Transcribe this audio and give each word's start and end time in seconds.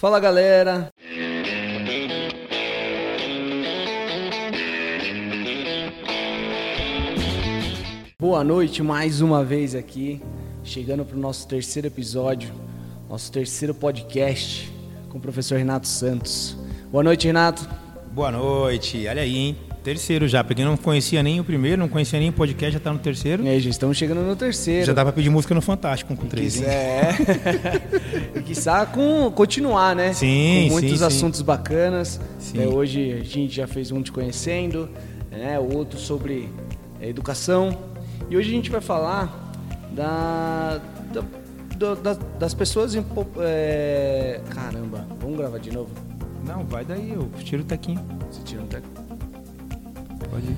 Fala 0.00 0.18
galera! 0.18 0.90
Boa 8.18 8.42
noite 8.42 8.82
mais 8.82 9.20
uma 9.20 9.44
vez 9.44 9.74
aqui, 9.74 10.22
chegando 10.64 11.04
para 11.04 11.18
o 11.18 11.20
nosso 11.20 11.46
terceiro 11.46 11.88
episódio, 11.88 12.50
nosso 13.10 13.30
terceiro 13.30 13.74
podcast 13.74 14.72
com 15.10 15.18
o 15.18 15.20
professor 15.20 15.58
Renato 15.58 15.86
Santos. 15.86 16.56
Boa 16.90 17.04
noite, 17.04 17.26
Renato. 17.26 17.68
Boa 18.10 18.30
noite, 18.30 19.06
olha 19.06 19.20
aí, 19.20 19.36
hein? 19.36 19.69
Terceiro 19.82 20.28
já, 20.28 20.44
porque 20.44 20.62
não 20.62 20.76
conhecia 20.76 21.22
nem 21.22 21.40
o 21.40 21.44
primeiro, 21.44 21.78
não 21.80 21.88
conhecia 21.88 22.18
nem 22.20 22.28
o 22.28 22.32
podcast, 22.32 22.74
já 22.74 22.80
tá 22.80 22.92
no 22.92 22.98
terceiro. 22.98 23.42
Aí, 23.46 23.58
já 23.60 23.70
estamos 23.70 23.96
chegando 23.96 24.20
no 24.20 24.36
terceiro. 24.36 24.84
Já 24.86 24.92
dá 24.92 25.02
pra 25.02 25.12
pedir 25.12 25.30
música 25.30 25.54
no 25.54 25.62
Fantástico 25.62 26.14
com 26.14 26.26
três, 26.26 26.56
hein? 26.60 26.64
É. 26.66 27.10
e 28.38 28.42
quiçá 28.42 28.84
com, 28.84 29.30
continuar, 29.30 29.96
né? 29.96 30.12
Sim, 30.12 30.64
Com 30.68 30.72
muitos 30.74 30.90
sim, 30.90 30.96
sim. 30.98 31.04
assuntos 31.04 31.40
bacanas. 31.40 32.20
Sim. 32.38 32.62
É, 32.62 32.66
hoje 32.66 33.12
a 33.12 33.24
gente 33.24 33.54
já 33.54 33.66
fez 33.66 33.90
um 33.90 34.02
te 34.02 34.12
conhecendo, 34.12 34.88
né? 35.30 35.58
o 35.58 35.74
outro 35.76 35.98
sobre 35.98 36.50
é, 37.00 37.08
educação. 37.08 37.76
E 38.28 38.36
hoje 38.36 38.50
a 38.50 38.52
gente 38.52 38.70
vai 38.70 38.82
falar 38.82 39.50
da, 39.92 40.78
da- 41.12 41.94
da- 41.94 42.18
das 42.38 42.52
pessoas 42.52 42.94
em... 42.94 43.02
é, 43.40 44.40
Caramba, 44.50 45.06
vamos 45.18 45.38
gravar 45.38 45.58
de 45.58 45.70
novo? 45.72 45.90
Não, 46.46 46.64
vai 46.66 46.84
daí, 46.84 47.12
eu 47.14 47.30
tiro 47.42 47.62
o 47.62 47.64
tequinho. 47.64 48.00
Você 48.30 48.42
tira 48.44 48.62
um 48.62 48.66
teco. 48.66 48.86
Pode. 50.30 50.56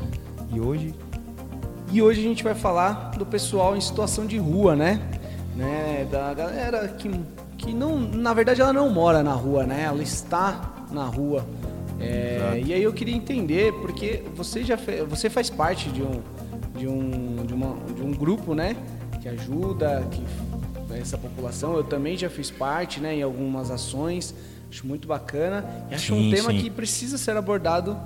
E 0.53 0.61
hoje, 0.61 0.95
E 1.91 2.01
hoje 2.03 2.21
a 2.21 2.23
gente 2.23 2.43
vai 2.45 2.55
falar 2.55 3.11
do 3.19 3.27
pessoal 3.27 3.77
em 3.77 3.81
situação 3.81 4.27
de 4.27 4.39
rua, 4.39 4.75
né? 4.77 5.01
né? 5.57 6.07
Da 6.11 6.33
galera 6.33 6.89
que, 6.89 7.11
que 7.59 7.73
não, 7.75 7.99
na 7.99 8.33
verdade 8.33 8.61
ela 8.61 8.73
não 8.73 8.89
mora 8.91 9.23
na 9.23 9.33
rua, 9.33 9.65
né? 9.65 9.83
Ela 9.85 10.03
está 10.03 10.87
na 10.91 11.05
rua. 11.05 11.45
É, 12.01 12.61
e 12.65 12.73
aí 12.73 12.83
eu 12.83 12.93
queria 12.93 13.15
entender 13.15 13.73
porque 13.75 14.25
você 14.35 14.65
já 14.65 14.77
fe- 14.77 15.03
você 15.05 15.31
faz 15.31 15.49
parte 15.51 15.89
de 15.91 16.03
um 16.03 16.21
de 16.77 16.89
um 16.89 17.45
de, 17.47 17.53
uma, 17.55 17.77
de 17.95 18.03
um 18.03 18.11
grupo, 18.13 18.55
né? 18.55 18.75
Que 19.21 19.29
ajuda, 19.29 20.03
que 20.11 20.23
essa 20.99 21.17
população. 21.17 21.75
Eu 21.77 21.85
também 21.85 22.17
já 22.17 22.29
fiz 22.31 22.51
parte, 22.51 23.01
né? 23.01 23.15
Em 23.17 23.23
algumas 23.23 23.71
ações. 23.71 24.35
Acho 24.71 24.87
muito 24.87 25.07
bacana. 25.07 25.65
E 25.91 25.95
acho 25.95 26.15
um 26.15 26.19
Sim, 26.19 26.31
tema 26.31 26.51
sim. 26.51 26.59
que 26.59 26.71
precisa 26.71 27.19
ser 27.19 27.37
abordado 27.37 27.97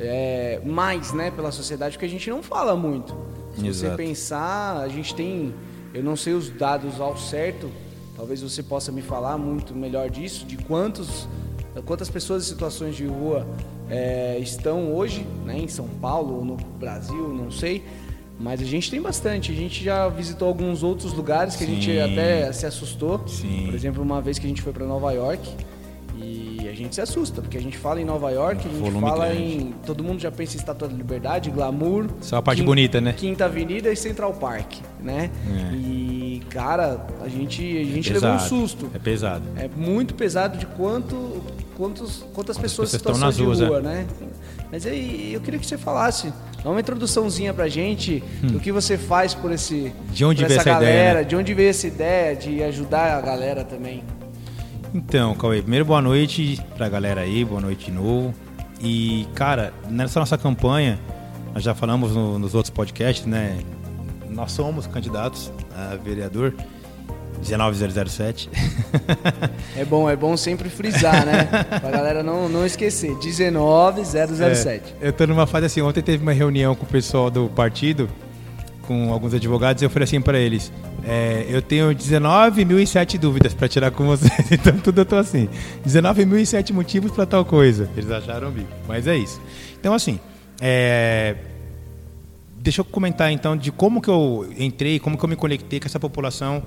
é, 0.00 0.60
mais 0.64 1.12
né, 1.12 1.30
pela 1.30 1.50
sociedade, 1.50 1.96
porque 1.96 2.06
a 2.06 2.08
gente 2.08 2.28
não 2.30 2.42
fala 2.42 2.76
muito. 2.76 3.14
Se 3.54 3.62
você 3.62 3.86
Exato. 3.86 3.96
pensar, 3.96 4.78
a 4.78 4.88
gente 4.88 5.14
tem. 5.14 5.52
Eu 5.92 6.02
não 6.02 6.14
sei 6.16 6.34
os 6.34 6.48
dados 6.48 7.00
ao 7.00 7.16
certo, 7.16 7.70
talvez 8.16 8.42
você 8.42 8.62
possa 8.62 8.92
me 8.92 9.02
falar 9.02 9.36
muito 9.36 9.74
melhor 9.74 10.08
disso, 10.10 10.44
de 10.46 10.56
quantos, 10.56 11.26
quantas 11.84 12.08
pessoas 12.08 12.44
em 12.44 12.46
situações 12.46 12.94
de 12.94 13.06
rua 13.06 13.46
é, 13.90 14.38
estão 14.38 14.92
hoje 14.94 15.26
né, 15.44 15.58
em 15.58 15.66
São 15.68 15.88
Paulo 15.88 16.36
ou 16.36 16.44
no 16.44 16.56
Brasil, 16.56 17.28
não 17.28 17.50
sei. 17.50 17.82
Mas 18.38 18.60
a 18.60 18.64
gente 18.64 18.88
tem 18.88 19.02
bastante. 19.02 19.50
A 19.50 19.54
gente 19.54 19.82
já 19.82 20.08
visitou 20.08 20.46
alguns 20.46 20.84
outros 20.84 21.12
lugares 21.12 21.56
que 21.56 21.64
a 21.64 21.66
gente 21.66 21.90
Sim. 21.90 21.98
até 21.98 22.52
se 22.52 22.66
assustou. 22.66 23.26
Sim. 23.26 23.64
Por 23.66 23.74
exemplo, 23.74 24.00
uma 24.00 24.20
vez 24.20 24.38
que 24.38 24.46
a 24.46 24.48
gente 24.48 24.62
foi 24.62 24.72
para 24.72 24.86
Nova 24.86 25.10
York 25.10 25.48
gente 26.88 26.94
se 26.96 27.00
assusta, 27.00 27.40
porque 27.42 27.56
a 27.58 27.60
gente 27.60 27.76
fala 27.78 28.00
em 28.00 28.04
Nova 28.04 28.30
York, 28.30 28.66
a 28.66 28.70
gente 28.70 28.80
Volume 28.80 29.00
fala 29.00 29.26
grande. 29.26 29.42
em. 29.42 29.74
Todo 29.86 30.02
mundo 30.02 30.20
já 30.20 30.30
pensa 30.30 30.56
em 30.56 30.58
Estátua 30.58 30.88
da 30.88 30.94
Liberdade, 30.94 31.50
glamour. 31.50 32.06
Só 32.20 32.36
a 32.36 32.42
parte 32.42 32.58
Quin- 32.60 32.66
bonita, 32.66 33.00
né? 33.00 33.12
Quinta 33.12 33.44
Avenida 33.44 33.92
e 33.92 33.96
Central 33.96 34.32
Park, 34.34 34.74
né? 35.00 35.30
É. 35.72 35.74
E, 35.74 36.42
cara, 36.50 37.06
a 37.22 37.28
gente, 37.28 37.62
a 37.62 37.84
gente 37.84 38.12
levou 38.12 38.30
um 38.30 38.38
susto. 38.38 38.90
É 38.94 38.98
pesado. 38.98 39.44
É 39.56 39.68
muito 39.76 40.14
pesado 40.14 40.56
de 40.58 40.66
quanto, 40.66 41.42
quantos, 41.76 42.24
quantas 42.34 42.56
pessoas 42.58 42.92
em 42.94 42.98
pessoas 42.98 43.16
estão 43.16 43.18
nas 43.26 43.36
de 43.36 43.42
ruas, 43.44 43.60
rua, 43.60 43.78
é. 43.78 43.82
né? 43.82 44.06
Mas 44.70 44.84
aí, 44.86 45.32
eu 45.32 45.40
queria 45.40 45.58
que 45.58 45.66
você 45.66 45.78
falasse, 45.78 46.30
dá 46.62 46.68
uma 46.70 46.80
introduçãozinha 46.80 47.54
pra 47.54 47.68
gente 47.68 48.22
Hum. 48.44 48.48
do 48.48 48.60
que 48.60 48.70
você 48.70 48.98
faz 48.98 49.32
por 49.34 49.50
esse 49.50 49.92
De 50.12 50.24
onde 50.24 50.44
veio 50.44 50.58
essa 50.58 50.68
essa 50.70 50.78
ideia, 50.78 50.94
galera, 50.96 51.18
né? 51.20 51.24
de 51.24 51.36
onde 51.36 51.54
veio 51.54 51.70
essa 51.70 51.86
ideia 51.86 52.36
de 52.36 52.62
ajudar 52.62 53.16
a 53.16 53.20
galera 53.20 53.64
também. 53.64 54.02
Então, 54.94 55.34
Cauê, 55.34 55.60
primeiro 55.60 55.84
boa 55.84 56.00
noite 56.00 56.60
pra 56.76 56.88
galera 56.88 57.20
aí, 57.20 57.44
boa 57.44 57.60
noite 57.60 57.86
de 57.86 57.92
novo. 57.92 58.34
E, 58.80 59.26
cara, 59.34 59.72
nessa 59.88 60.18
nossa 60.20 60.38
campanha, 60.38 60.98
nós 61.52 61.62
já 61.62 61.74
falamos 61.74 62.14
no- 62.14 62.38
nos 62.38 62.54
outros 62.54 62.70
podcasts, 62.70 63.26
né? 63.26 63.58
Nós 64.30 64.52
somos 64.52 64.86
candidatos 64.86 65.52
a 65.76 65.96
vereador 65.96 66.54
19007. 67.42 68.48
É 69.76 69.84
bom, 69.84 70.08
é 70.08 70.16
bom 70.16 70.36
sempre 70.36 70.68
frisar, 70.68 71.24
né? 71.26 71.44
pra 71.80 71.90
galera 71.90 72.22
não, 72.22 72.48
não 72.48 72.64
esquecer. 72.64 73.14
19007. 73.18 74.94
É, 75.00 75.08
eu 75.08 75.12
tô 75.12 75.26
numa 75.26 75.46
fase 75.46 75.66
assim, 75.66 75.80
ontem 75.82 76.02
teve 76.02 76.22
uma 76.22 76.32
reunião 76.32 76.74
com 76.74 76.84
o 76.84 76.88
pessoal 76.88 77.30
do 77.30 77.48
partido, 77.48 78.08
com 78.88 79.12
alguns 79.12 79.34
advogados, 79.34 79.82
e 79.82 79.84
eu 79.84 79.90
falei 79.90 80.04
assim 80.04 80.18
pra 80.18 80.38
eles, 80.38 80.72
é, 81.06 81.44
eu 81.46 81.60
tenho 81.60 81.90
19.007 81.90 83.18
dúvidas 83.18 83.52
pra 83.52 83.68
tirar 83.68 83.90
com 83.90 84.06
vocês, 84.06 84.32
então 84.50 84.78
tudo 84.78 85.02
eu 85.02 85.04
tô 85.04 85.16
assim, 85.16 85.46
19.007 85.86 86.72
motivos 86.72 87.12
pra 87.12 87.26
tal 87.26 87.44
coisa. 87.44 87.90
Eles 87.94 88.10
acharam 88.10 88.50
bico, 88.50 88.70
mas 88.88 89.06
é 89.06 89.14
isso. 89.14 89.38
Então 89.78 89.92
assim, 89.92 90.18
é, 90.58 91.36
deixa 92.56 92.80
eu 92.80 92.84
comentar 92.86 93.30
então 93.30 93.54
de 93.54 93.70
como 93.70 94.00
que 94.00 94.08
eu 94.08 94.48
entrei, 94.56 94.98
como 94.98 95.18
que 95.18 95.24
eu 95.24 95.28
me 95.28 95.36
conectei 95.36 95.78
com 95.78 95.86
essa 95.86 96.00
população 96.00 96.62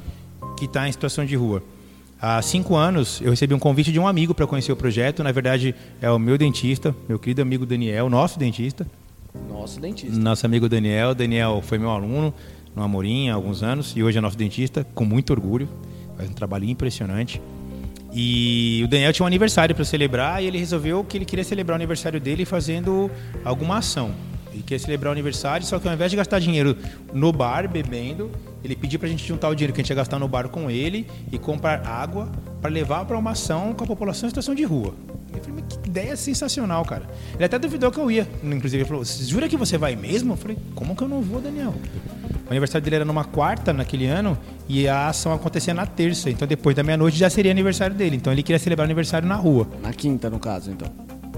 que 0.56 0.66
está 0.66 0.88
em 0.88 0.92
situação 0.92 1.26
de 1.26 1.36
rua. 1.36 1.64
Há 2.22 2.40
cinco 2.44 2.76
anos 2.76 3.20
eu 3.20 3.32
recebi 3.32 3.56
um 3.56 3.60
convite 3.60 3.92
de 3.92 4.00
um 4.00 4.08
amigo 4.08 4.36
para 4.36 4.46
conhecer 4.46 4.72
o 4.72 4.76
projeto. 4.76 5.24
Na 5.24 5.32
verdade, 5.32 5.74
é 6.00 6.12
o 6.12 6.20
meu 6.20 6.38
dentista, 6.38 6.96
meu 7.10 7.18
querido 7.18 7.42
amigo 7.42 7.66
Daniel, 7.66 8.12
nosso 8.12 8.38
dentista, 8.38 8.86
Nosso 9.50 9.80
dentista. 9.80 10.18
nosso 10.18 10.46
amigo 10.46 10.68
Daniel. 10.68 11.16
Daniel 11.16 11.62
foi 11.64 11.78
meu 11.78 11.90
aluno 11.90 12.34
no 12.76 12.84
Amorim 12.84 13.30
há 13.30 13.34
alguns 13.34 13.64
anos 13.64 13.94
e 13.96 14.04
hoje 14.04 14.18
é 14.18 14.22
nosso 14.22 14.38
dentista, 14.38 14.86
com 14.94 15.06
muito 15.06 15.32
orgulho. 15.32 15.68
Faz 16.18 16.30
um 16.30 16.34
trabalho 16.34 16.66
impressionante. 16.66 17.42
E 18.14 18.82
o 18.84 18.88
Daniel 18.88 19.14
tinha 19.14 19.24
um 19.24 19.28
aniversário 19.28 19.74
para 19.74 19.86
celebrar 19.86 20.44
e 20.44 20.48
ele 20.48 20.58
resolveu 20.58 21.04
que 21.04 21.18
ele 21.18 21.26
queria 21.26 21.46
celebrar 21.46 21.76
o 21.76 21.80
aniversário 21.80 22.20
dele 22.20 22.44
fazendo 22.44 23.10
alguma 23.46 23.78
ação. 23.78 24.14
Ele 24.54 24.64
queria 24.64 24.80
celebrar 24.80 25.12
o 25.12 25.14
aniversário, 25.14 25.66
só 25.66 25.80
que 25.80 25.88
ao 25.88 25.94
invés 25.94 26.12
de 26.12 26.18
gastar 26.18 26.40
dinheiro 26.40 26.76
no 27.14 27.32
bar, 27.32 27.70
bebendo, 27.70 28.30
ele 28.62 28.76
pediu 28.76 29.00
pra 29.00 29.08
gente 29.08 29.26
juntar 29.26 29.48
o 29.48 29.56
dinheiro 29.56 29.74
que 29.74 29.80
a 29.80 29.84
gente 29.84 29.90
ia 29.92 29.96
gastar 29.96 30.20
no 30.20 30.28
bar 30.28 30.50
com 30.50 30.70
ele 30.70 31.08
e 31.32 31.38
comprar 31.38 31.88
água 31.88 32.30
para 32.62 32.70
levar 32.70 33.06
para 33.06 33.18
uma 33.18 33.32
ação 33.32 33.74
com 33.74 33.86
a 33.86 33.88
população 33.88 34.28
em 34.28 34.30
situação 34.30 34.54
de 34.54 34.64
rua. 34.64 34.94
Que 35.78 35.90
ideia 35.90 36.16
sensacional, 36.16 36.84
cara. 36.86 37.04
Ele 37.36 37.44
até 37.46 37.58
duvidou 37.60 37.92
que 37.92 38.00
eu 38.00 38.10
ia. 38.12 38.28
Inclusive, 38.44 38.78
ele 38.78 38.86
falou: 38.90 39.04
"Você 39.04 39.24
jura 39.26 39.48
que 39.48 39.58
você 39.58 39.78
vai 39.78 39.96
mesmo? 39.96 40.34
Eu 40.34 40.38
falei: 40.38 40.58
como 40.76 40.96
que 40.96 41.04
eu 41.04 41.08
não 41.08 41.22
vou, 41.22 41.42
Daniel? 41.42 41.74
O 42.48 42.50
aniversário 42.52 42.84
dele 42.84 42.98
era 42.98 43.06
numa 43.06 43.24
quarta 43.24 43.72
naquele 43.72 44.08
ano 44.08 44.38
e 44.68 44.86
a 44.88 45.08
ação 45.08 45.32
acontecia 45.34 45.74
na 45.74 45.86
terça. 45.86 46.30
Então, 46.30 46.46
depois 46.48 46.76
da 46.76 46.84
meia-noite 46.84 47.18
já 47.18 47.30
seria 47.30 47.50
aniversário 47.52 47.96
dele. 47.96 48.18
Então, 48.18 48.34
ele 48.34 48.44
queria 48.44 48.60
celebrar 48.60 48.86
o 48.86 48.88
aniversário 48.88 49.26
na 49.28 49.36
rua. 49.36 49.68
Na 49.82 49.94
quinta, 49.94 50.30
no 50.30 50.38
caso, 50.40 50.70
então. 50.70 50.88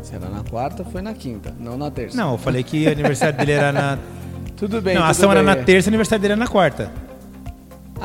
Se 0.02 0.16
era 0.16 0.28
na 0.28 0.44
quarta, 0.44 0.84
foi 0.84 1.02
na 1.02 1.14
quinta, 1.14 1.54
não 1.60 1.78
na 1.78 1.90
terça. 1.92 2.18
Não, 2.18 2.32
eu 2.34 2.38
falei 2.38 2.64
que 2.64 2.88
o 2.88 2.92
aniversário 2.92 3.38
dele 3.38 3.52
era 3.52 3.72
na. 3.72 3.98
Tudo 4.58 4.82
bem, 4.82 4.96
não, 4.96 5.04
a 5.04 5.10
ação 5.10 5.32
era 5.32 5.44
bem. 5.44 5.56
na 5.56 5.64
terça, 5.64 5.88
o 5.88 5.92
aniversário 5.92 6.22
dele 6.22 6.34
era 6.34 6.40
na 6.40 6.48
quarta. 6.48 6.92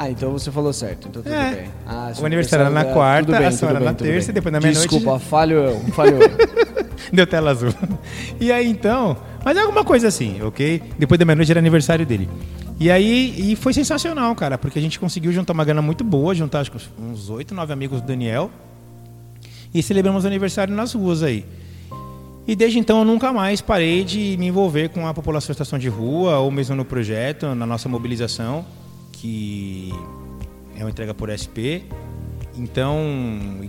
Ah, 0.00 0.08
então 0.10 0.30
você 0.30 0.52
falou 0.52 0.72
certo, 0.72 1.08
então 1.08 1.22
tudo 1.22 1.32
É. 1.34 1.54
bem. 1.54 1.64
Ah, 1.86 2.12
O 2.20 2.24
aniversário 2.24 2.62
era 2.66 2.70
na 2.70 2.82
é- 2.82 2.92
quarta, 2.92 3.32
bem, 3.32 3.46
a 3.46 3.50
era 3.70 3.80
na 3.80 3.92
terça, 3.94 4.26
bem. 4.28 4.34
depois 4.34 4.52
da 4.52 4.60
meia-noite- 4.60 4.88
Desculpa, 4.88 5.18
falho 5.18 5.56
eu, 5.56 5.80
falho 5.92 6.18
eu. 6.22 6.30
Deu 7.12 7.26
tela 7.26 7.50
azul. 7.50 7.72
E 8.40 8.52
aí 8.52 8.68
então. 8.68 9.16
Mas 9.44 9.56
é 9.56 9.60
alguma 9.60 9.82
coisa 9.84 10.08
assim, 10.08 10.40
ok? 10.42 10.82
Depois 10.98 11.18
da 11.18 11.24
meia-noite 11.24 11.50
era 11.50 11.58
aniversário 11.58 12.04
dele. 12.06 12.28
E 12.78 12.90
aí 12.90 13.34
e 13.52 13.56
foi 13.56 13.72
sensacional, 13.72 14.32
cara, 14.36 14.56
porque 14.56 14.78
a 14.78 14.82
gente 14.82 15.00
conseguiu 15.00 15.32
juntar 15.32 15.52
uma 15.52 15.64
grana 15.64 15.82
muito 15.82 16.04
boa, 16.04 16.32
juntar 16.34 16.60
acho 16.60 16.70
que 16.70 16.78
uns 17.00 17.28
oito, 17.30 17.52
nove 17.54 17.72
amigos 17.72 18.00
do 18.00 18.06
Daniel. 18.06 18.50
E 19.74 19.82
celebramos 19.82 20.24
o 20.24 20.26
aniversário 20.28 20.72
nas 20.74 20.92
ruas 20.92 21.22
aí. 21.22 21.44
E 22.46 22.54
desde 22.54 22.78
então 22.78 23.00
eu 23.00 23.04
nunca 23.04 23.32
mais 23.32 23.60
parei 23.60 24.04
de 24.04 24.36
me 24.38 24.46
envolver 24.46 24.88
com 24.90 25.06
a 25.06 25.12
população 25.12 25.50
em 25.50 25.54
estação 25.54 25.78
de 25.78 25.88
rua, 25.88 26.38
ou 26.38 26.50
mesmo 26.50 26.76
no 26.76 26.84
projeto, 26.84 27.54
na 27.54 27.66
nossa 27.66 27.88
mobilização, 27.88 28.64
que 29.20 29.92
é 30.76 30.84
uma 30.84 30.90
entrega 30.90 31.12
por 31.12 31.28
SP. 31.30 31.82
Então, 32.56 32.98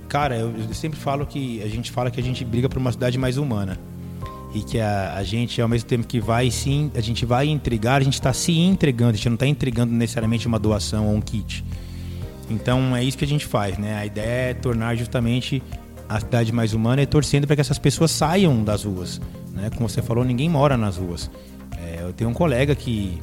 cara, 0.07 0.37
eu 0.37 0.73
sempre 0.73 0.99
falo 0.99 1.25
que 1.25 1.61
a 1.61 1.67
gente 1.67 1.91
fala 1.91 2.09
que 2.09 2.19
a 2.19 2.23
gente 2.23 2.43
briga 2.45 2.69
por 2.69 2.77
uma 2.77 2.91
cidade 2.91 3.17
mais 3.17 3.37
humana. 3.37 3.77
E 4.53 4.61
que 4.61 4.79
a, 4.79 5.13
a 5.13 5.23
gente, 5.23 5.61
ao 5.61 5.67
mesmo 5.67 5.87
tempo 5.87 6.07
que 6.07 6.19
vai 6.19 6.49
sim, 6.49 6.91
a 6.95 7.01
gente 7.01 7.23
vai 7.23 7.47
entregar, 7.47 8.01
a 8.01 8.03
gente 8.03 8.15
está 8.15 8.33
se 8.33 8.57
entregando, 8.57 9.11
a 9.11 9.15
gente 9.15 9.29
não 9.29 9.35
está 9.35 9.45
entregando 9.45 9.93
necessariamente 9.93 10.47
uma 10.47 10.57
doação 10.57 11.07
ou 11.07 11.15
um 11.15 11.21
kit. 11.21 11.63
Então 12.49 12.95
é 12.95 13.03
isso 13.03 13.15
que 13.15 13.25
a 13.25 13.27
gente 13.27 13.45
faz, 13.45 13.77
né? 13.77 13.95
A 13.95 14.05
ideia 14.07 14.51
é 14.51 14.53
tornar 14.55 14.95
justamente 14.95 15.61
a 16.07 16.19
cidade 16.19 16.51
mais 16.51 16.73
humana 16.73 17.03
e 17.03 17.05
torcendo 17.05 17.45
para 17.45 17.55
que 17.55 17.61
essas 17.61 17.77
pessoas 17.77 18.09
saiam 18.09 18.63
das 18.63 18.83
ruas. 18.83 19.21
Né? 19.53 19.69
Como 19.75 19.87
você 19.87 20.01
falou, 20.01 20.23
ninguém 20.23 20.49
mora 20.49 20.75
nas 20.75 20.97
ruas. 20.97 21.29
É, 21.77 22.01
eu 22.01 22.11
tenho 22.11 22.31
um 22.31 22.33
colega 22.33 22.73
que 22.73 23.21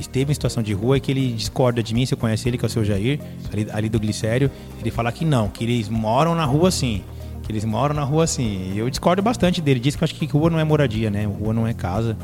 esteve 0.00 0.30
em 0.30 0.34
situação 0.34 0.62
de 0.62 0.72
rua 0.72 0.96
e 0.96 1.00
que 1.00 1.10
ele 1.10 1.32
discorda 1.32 1.82
de 1.82 1.94
mim, 1.94 2.06
você 2.06 2.16
conhece 2.16 2.48
ele, 2.48 2.56
que 2.56 2.64
é 2.64 2.68
o 2.68 2.70
seu 2.70 2.84
Jair, 2.84 3.20
ali, 3.52 3.66
ali 3.70 3.88
do 3.88 4.00
Glicério. 4.00 4.50
Ele 4.80 4.90
fala 4.90 5.12
que 5.12 5.24
não, 5.24 5.48
que 5.48 5.64
eles 5.64 5.88
moram 5.88 6.34
na 6.34 6.44
rua 6.44 6.70
sim. 6.70 7.02
Que 7.42 7.52
eles 7.52 7.64
moram 7.64 7.94
na 7.94 8.04
rua. 8.04 8.24
E 8.38 8.78
eu 8.78 8.88
discordo 8.88 9.20
bastante 9.20 9.60
dele. 9.60 9.80
Diz 9.80 9.96
que 9.96 10.02
eu 10.02 10.04
acho 10.04 10.14
que 10.14 10.26
rua 10.26 10.48
não 10.48 10.58
é 10.58 10.64
moradia, 10.64 11.10
né? 11.10 11.26
Rua 11.26 11.52
não 11.52 11.66
é 11.66 11.74
casa. 11.74 12.16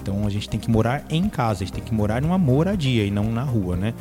Então 0.00 0.26
a 0.26 0.30
gente 0.30 0.48
tem 0.48 0.58
que 0.58 0.70
morar 0.70 1.04
em 1.10 1.28
casa, 1.28 1.62
a 1.62 1.66
gente 1.66 1.74
tem 1.74 1.84
que 1.84 1.92
morar 1.92 2.22
numa 2.22 2.38
moradia 2.38 3.04
e 3.04 3.10
não 3.10 3.30
na 3.30 3.42
rua, 3.42 3.76
né? 3.76 3.92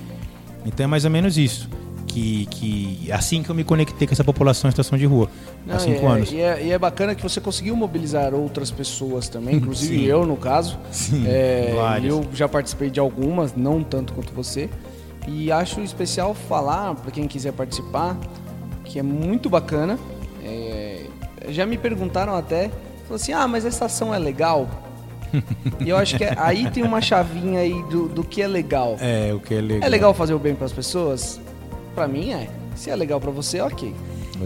Então 0.65 0.83
é 0.83 0.87
mais 0.87 1.05
ou 1.05 1.11
menos 1.11 1.37
isso. 1.37 1.69
Que, 2.11 2.47
que 2.47 3.07
assim 3.11 3.43
que 3.43 3.51
eu 3.51 3.55
me 3.55 3.63
conectei 3.63 4.07
com 4.07 4.13
essa 4.15 4.23
população 4.23 4.67
em 4.67 4.71
situação 4.71 4.97
de 4.97 5.05
rua, 5.05 5.29
Não, 5.63 5.75
há 5.75 5.79
cinco 5.79 6.01
e 6.01 6.05
é- 6.05 6.07
anos. 6.07 6.31
E 6.31 6.41
é, 6.41 6.63
e 6.65 6.71
é 6.71 6.77
bacana 6.79 7.13
que 7.13 7.21
você 7.21 7.39
conseguiu 7.39 7.75
mobilizar 7.75 8.33
outras 8.33 8.71
pessoas 8.71 9.29
também, 9.29 9.55
inclusive 9.61 10.05
eu 10.05 10.25
no 10.25 10.35
caso. 10.35 10.79
Sim, 10.91 11.23
É, 11.27 11.71
eu 12.03 12.25
já 12.33 12.49
participei 12.49 12.89
de 12.89 12.99
algumas, 12.99 13.55
não 13.55 13.83
tanto 13.83 14.13
quanto 14.13 14.33
você. 14.33 14.67
E 15.27 15.51
acho 15.51 15.81
especial 15.81 16.33
falar 16.33 16.95
para 16.95 17.11
quem 17.11 17.27
quiser 17.27 17.53
participar 17.53 18.17
que 18.83 18.97
é 18.97 19.03
muito 19.03 19.47
bacana. 19.47 19.99
É, 20.43 21.05
já 21.49 21.63
me 21.63 21.77
perguntaram 21.77 22.35
até, 22.35 22.69
falou 23.03 23.17
assim: 23.17 23.33
ah, 23.33 23.47
mas 23.47 23.65
essa 23.65 23.85
ação 23.85 24.11
é 24.15 24.17
legal? 24.17 24.67
e 25.79 25.87
eu 25.89 25.95
acho 25.95 26.17
que 26.17 26.23
é- 26.23 26.33
aí 26.39 26.71
tem 26.71 26.81
uma 26.81 27.01
chavinha 27.01 27.59
aí 27.59 27.83
do, 27.83 28.07
do 28.07 28.23
que 28.23 28.41
é 28.41 28.47
legal. 28.47 28.97
É, 28.99 29.31
o 29.31 29.39
que 29.39 29.53
é 29.53 29.61
legal. 29.61 29.85
É 29.87 29.89
legal 29.89 30.11
fazer 30.15 30.33
o 30.33 30.39
bem 30.39 30.55
para 30.55 30.65
as 30.65 30.73
pessoas? 30.73 31.39
Pra 31.99 32.07
mim 32.07 32.31
é. 32.31 32.49
Se 32.77 32.89
é 32.89 32.95
legal 32.95 33.19
pra 33.19 33.29
você, 33.29 33.59
ok. 33.59 33.93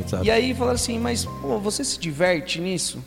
Exato. 0.04 0.26
E 0.26 0.32
aí 0.32 0.56
falaram 0.56 0.74
assim, 0.74 0.98
mas 0.98 1.24
pô, 1.24 1.60
você 1.60 1.84
se 1.84 2.00
diverte 2.00 2.60
nisso? 2.60 2.98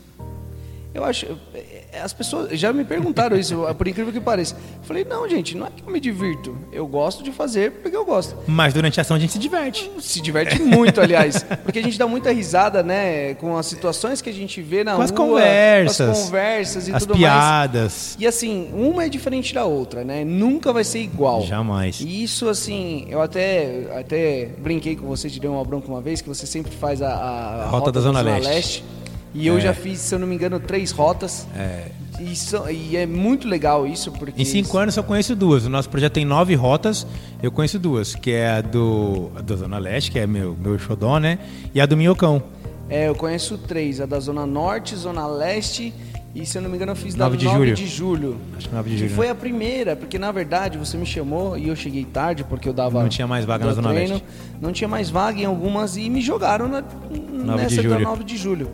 Eu 0.96 1.04
acho. 1.04 1.26
é, 1.54 2.00
As 2.00 2.12
pessoas 2.12 2.58
já 2.58 2.72
me 2.72 2.84
perguntaram 2.84 3.36
isso, 3.36 3.64
por 3.76 3.86
incrível 3.86 4.12
que 4.12 4.20
pareça. 4.20 4.54
Eu 4.54 4.82
falei, 4.84 5.04
não, 5.04 5.28
gente, 5.28 5.56
não 5.56 5.66
é 5.66 5.70
que 5.74 5.82
eu 5.86 5.90
me 5.92 6.00
divirto. 6.00 6.56
Eu 6.72 6.86
gosto 6.86 7.22
de 7.22 7.30
fazer 7.32 7.70
porque 7.82 7.96
eu 7.96 8.04
gosto. 8.04 8.34
Mas 8.46 8.72
durante 8.72 8.98
a 8.98 9.02
ação 9.02 9.16
a 9.16 9.20
gente 9.20 9.32
se 9.34 9.38
diverte. 9.38 9.90
Se 10.00 10.20
diverte 10.20 10.60
muito, 10.62 11.00
aliás. 11.00 11.44
Porque 11.62 11.78
a 11.78 11.82
gente 11.82 11.98
dá 11.98 12.06
muita 12.06 12.32
risada, 12.32 12.82
né? 12.82 13.34
Com 13.34 13.56
as 13.56 13.66
situações 13.66 14.22
que 14.22 14.30
a 14.30 14.32
gente 14.32 14.62
vê 14.62 14.82
na 14.82 14.96
Com 14.96 15.02
as 15.02 15.10
rua. 15.10 15.16
conversas. 15.18 16.06
Com 16.06 16.12
as 16.12 16.24
conversas 16.24 16.88
e 16.88 16.92
As 16.92 17.02
tudo 17.02 17.10
mais. 17.10 17.20
piadas. 17.20 18.16
E 18.18 18.26
assim, 18.26 18.70
uma 18.72 19.04
é 19.04 19.08
diferente 19.08 19.52
da 19.54 19.64
outra, 19.64 20.02
né? 20.04 20.24
Nunca 20.24 20.72
vai 20.72 20.84
ser 20.84 21.00
igual. 21.00 21.42
Jamais. 21.42 22.00
E 22.00 22.22
isso, 22.24 22.48
assim, 22.48 23.06
eu 23.10 23.20
até, 23.20 23.86
até 23.98 24.46
brinquei 24.58 24.96
com 24.96 25.06
você, 25.06 25.28
te 25.28 25.38
dei 25.38 25.50
uma 25.50 25.64
bronca 25.64 25.88
uma 25.88 26.00
vez, 26.00 26.20
que 26.20 26.28
você 26.28 26.46
sempre 26.46 26.72
faz 26.74 27.02
a, 27.02 27.08
a, 27.08 27.64
a 27.64 27.66
Rota 27.66 27.92
da 27.92 28.00
Zona 28.00 28.20
Leste. 28.22 28.82
E 29.38 29.46
eu 29.46 29.58
É. 29.58 29.60
já 29.60 29.74
fiz, 29.74 29.98
se 30.00 30.14
eu 30.14 30.18
não 30.18 30.26
me 30.26 30.34
engano, 30.34 30.58
três 30.58 30.90
rotas. 30.90 31.46
É. 31.54 31.88
E, 32.18 32.34
são- 32.34 32.70
e 32.70 32.96
é 32.96 33.04
muito 33.06 33.46
legal 33.46 33.86
isso, 33.86 34.10
porque. 34.10 34.40
Em 34.40 34.44
cinco 34.46 34.78
anos 34.78 34.96
eu 34.96 35.04
conheço 35.04 35.36
duas. 35.36 35.66
O 35.66 35.68
nosso 35.68 35.90
projeto 35.90 36.14
tem 36.14 36.24
nove 36.24 36.54
rotas, 36.54 37.06
eu 37.42 37.52
conheço 37.52 37.78
duas, 37.78 38.14
que 38.14 38.30
é 38.30 38.48
a 38.52 38.60
do, 38.62 39.30
a 39.36 39.42
do 39.42 39.54
Zona 39.56 39.76
Leste, 39.78 40.10
que 40.10 40.18
é 40.18 40.26
meu, 40.26 40.56
meu 40.58 40.78
xodó, 40.78 41.18
né? 41.18 41.38
E 41.74 41.80
a 41.80 41.84
do 41.84 41.94
Minhocão. 41.96 42.42
É, 42.88 43.08
eu 43.08 43.14
conheço 43.14 43.58
três: 43.58 44.00
a 44.00 44.06
da 44.06 44.18
Zona 44.18 44.46
Norte, 44.46 44.96
Zona 44.96 45.26
Leste. 45.26 45.92
E 46.34 46.44
se 46.44 46.58
eu 46.58 46.60
não 46.62 46.68
me 46.68 46.76
engano, 46.76 46.92
eu 46.92 46.96
fiz 46.96 47.14
da 47.14 47.24
9 47.24 47.36
de 47.38 47.46
9 47.46 47.58
julho. 47.58 47.74
de 47.74 47.86
julho. 47.86 48.36
Acho 48.58 48.68
que 48.68 48.74
9 48.74 48.90
de 48.90 48.96
Que 48.96 49.02
julho, 49.04 49.14
foi 49.14 49.24
né? 49.26 49.32
a 49.32 49.34
primeira, 49.34 49.96
porque 49.96 50.18
na 50.18 50.30
verdade 50.30 50.76
você 50.76 50.94
me 50.98 51.06
chamou 51.06 51.56
e 51.56 51.68
eu 51.68 51.74
cheguei 51.76 52.04
tarde 52.04 52.44
porque 52.44 52.68
eu 52.68 52.74
dava. 52.74 53.00
Não 53.00 53.08
tinha 53.08 53.26
mais 53.26 53.46
vaga 53.46 53.64
na 53.64 53.72
Zona 53.72 53.88
treino, 53.88 54.12
Leste. 54.14 54.26
Não 54.60 54.70
tinha 54.70 54.86
mais 54.86 55.08
vaga 55.08 55.40
em 55.40 55.46
algumas 55.46 55.96
e 55.96 56.10
me 56.10 56.20
jogaram 56.20 56.68
na, 56.68 56.82
nessa 57.56 57.76
da 57.76 57.82
julho. 57.82 58.00
9 58.00 58.24
de 58.24 58.36
julho. 58.36 58.68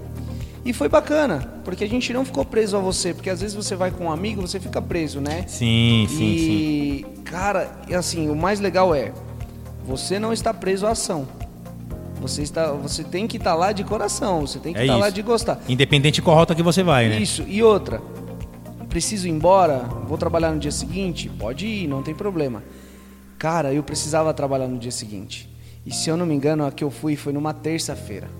E 0.65 0.73
foi 0.73 0.89
bacana, 0.89 1.61
porque 1.65 1.83
a 1.83 1.89
gente 1.89 2.13
não 2.13 2.25
ficou 2.25 2.45
preso 2.45 2.77
a 2.77 2.81
você, 2.81 3.13
porque 3.13 3.29
às 3.29 3.41
vezes 3.41 3.55
você 3.57 3.75
vai 3.75 3.91
com 3.91 4.05
um 4.05 4.13
amigo, 4.13 4.41
você 4.41 4.61
fica 4.61 4.81
preso, 4.81 5.21
né? 5.21 5.45
Sim, 5.49 6.07
sim, 6.09 6.17
sim. 6.17 6.51
e, 6.51 7.07
cara, 7.25 7.81
assim, 7.93 8.29
o 8.31 8.37
mais 8.37 8.61
legal 8.61 8.95
é, 8.95 9.13
você 9.85 10.19
não 10.21 10.33
está 10.33 10.55
preso 10.55 10.87
à 10.87 10.91
ação. 10.91 11.27
Você, 12.21 12.43
está, 12.43 12.71
você 12.71 13.03
tem 13.03 13.27
que 13.27 13.37
estar 13.37 13.57
lá 13.57 13.73
de 13.73 13.83
coração, 13.83 14.43
você 14.43 14.61
tem 14.61 14.73
que 14.73 14.79
É 14.79 14.83
estar 14.85 14.97
lá 14.97 15.09
isso. 15.09 15.15
de 15.17 15.23
gostar. 15.23 15.61
Independente 15.69 16.17
de 16.17 16.23
qual 16.23 16.37
rota 16.37 16.55
que 16.55 16.63
você 16.63 16.85
vai, 16.85 17.09
né? 17.09 17.19
Isso, 17.19 17.43
e 17.49 17.61
outra, 17.65 18.01
preciso 18.89 19.27
ir 19.27 19.33
embora, 19.33 19.79
vou 20.07 20.17
trabalhar 20.17 20.53
no 20.53 20.61
dia 20.61 20.71
seguinte? 20.71 21.29
Pode 21.29 21.67
ir, 21.67 21.89
não 21.89 22.01
tem 22.05 22.15
problema. 22.15 22.63
Cara, 23.37 23.73
eu 23.75 23.83
precisava 23.83 24.33
trabalhar 24.33 24.69
no 24.69 24.79
dia 24.79 24.93
seguinte. 24.93 25.49
E 25.85 25.93
se 25.93 26.09
eu 26.09 26.17
não 26.17 26.25
me 26.25 26.33
engano, 26.37 26.65
a 26.65 26.71
que 26.71 26.85
eu 26.85 26.91
fui 26.93 27.17
foi 27.17 27.33
numa 27.33 27.53
terça-feira. 27.53 28.31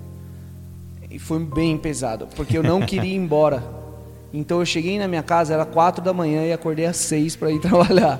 E 1.13 1.19
foi 1.19 1.37
bem 1.37 1.77
pesado, 1.77 2.27
porque 2.35 2.57
eu 2.57 2.63
não 2.63 2.81
queria 2.87 3.13
ir 3.13 3.15
embora. 3.15 3.63
Então 4.33 4.59
eu 4.59 4.65
cheguei 4.65 4.97
na 4.97 5.07
minha 5.07 5.21
casa, 5.21 5.53
era 5.53 5.63
quatro 5.63 6.03
da 6.03 6.11
manhã 6.11 6.43
e 6.43 6.51
acordei 6.51 6.87
às 6.87 6.97
seis 6.97 7.35
para 7.35 7.51
ir 7.51 7.59
trabalhar. 7.61 8.19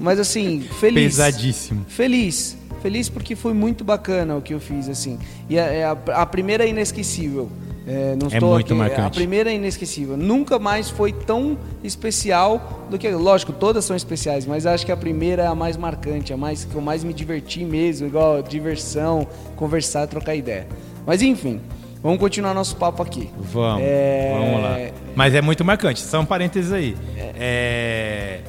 Mas 0.00 0.18
assim, 0.18 0.62
feliz. 0.80 1.16
Pesadíssimo. 1.16 1.84
Feliz. 1.86 2.56
Feliz 2.80 3.10
porque 3.10 3.36
foi 3.36 3.52
muito 3.52 3.84
bacana 3.84 4.34
o 4.34 4.40
que 4.40 4.54
eu 4.54 4.58
fiz, 4.58 4.88
assim. 4.88 5.18
E 5.48 5.58
a, 5.58 5.64
é 5.64 5.84
a, 5.84 5.92
a 5.92 6.24
primeira 6.24 6.64
é 6.64 6.68
inesquecível. 6.68 7.50
É, 7.86 8.16
não 8.18 8.28
É 8.28 8.34
estou 8.34 8.50
muito 8.54 8.66
aqui, 8.66 8.74
marcante. 8.74 9.00
A 9.02 9.10
primeira 9.10 9.52
é 9.52 9.54
inesquecível. 9.54 10.16
Nunca 10.16 10.58
mais 10.58 10.88
foi 10.88 11.12
tão 11.12 11.58
especial 11.84 12.86
do 12.88 12.98
que. 12.98 13.10
Lógico, 13.10 13.52
todas 13.52 13.84
são 13.84 13.94
especiais, 13.94 14.46
mas 14.46 14.64
acho 14.64 14.86
que 14.86 14.92
a 14.92 14.96
primeira 14.96 15.42
é 15.42 15.46
a 15.46 15.54
mais 15.54 15.76
marcante, 15.76 16.32
a 16.32 16.36
mais 16.36 16.64
que 16.64 16.74
eu 16.74 16.80
mais 16.80 17.04
me 17.04 17.12
diverti 17.12 17.62
mesmo, 17.62 18.06
igual 18.06 18.42
diversão, 18.42 19.26
conversar, 19.54 20.06
trocar 20.06 20.34
ideia. 20.34 20.66
Mas 21.04 21.20
enfim, 21.20 21.60
vamos 22.02 22.18
continuar 22.18 22.52
nosso 22.54 22.76
papo 22.76 23.02
aqui. 23.02 23.30
Vamos, 23.38 23.82
É, 23.84 24.36
vamos 24.38 24.62
lá. 24.62 24.76
Mas 25.14 25.34
é 25.34 25.40
muito 25.40 25.64
marcante, 25.64 26.00
são 26.00 26.24
parênteses 26.24 26.72
aí. 26.72 26.96
É, 27.16 28.40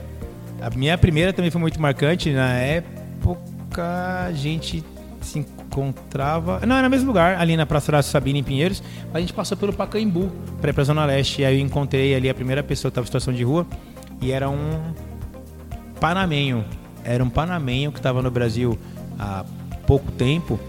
A 0.62 0.70
minha 0.70 0.98
primeira 0.98 1.32
também 1.34 1.52
foi 1.52 1.60
muito 1.62 1.80
marcante. 1.82 2.32
Na 2.32 2.54
época 2.54 4.26
a 4.28 4.32
gente 4.34 4.84
se 5.22 5.40
encontrava. 5.40 6.62
Não, 6.66 6.76
era 6.76 6.84
no 6.84 6.90
mesmo 6.90 7.08
lugar, 7.08 7.40
ali 7.40 7.58
na 7.58 7.66
Praça 7.66 7.92
Horácio 7.92 8.12
Sabina, 8.12 8.40
em 8.40 8.44
Pinheiros. 8.44 8.82
A 9.14 9.20
gente 9.20 9.34
passou 9.34 9.58
pelo 9.58 9.74
Pacaembu 9.74 10.32
para 10.62 10.70
ir 10.70 10.74
pra 10.74 10.84
Zona 10.84 11.06
Leste. 11.06 11.42
E 11.42 11.46
aí 11.46 11.60
eu 11.60 11.66
encontrei 11.66 12.14
ali 12.16 12.30
a 12.30 12.34
primeira 12.34 12.62
pessoa 12.64 12.90
que 12.90 12.94
estava 12.94 13.04
em 13.06 13.08
situação 13.08 13.34
de 13.34 13.44
rua. 13.44 13.66
E 14.22 14.32
era 14.32 14.50
um 14.50 14.94
panamenho. 16.00 16.64
Era 17.04 17.24
um 17.24 17.30
panamenho 17.30 17.92
que 17.92 18.00
estava 18.00 18.22
no 18.22 18.32
Brasil 18.32 18.78
há 19.20 19.44
pouco 19.86 20.12
tempo 20.14 20.60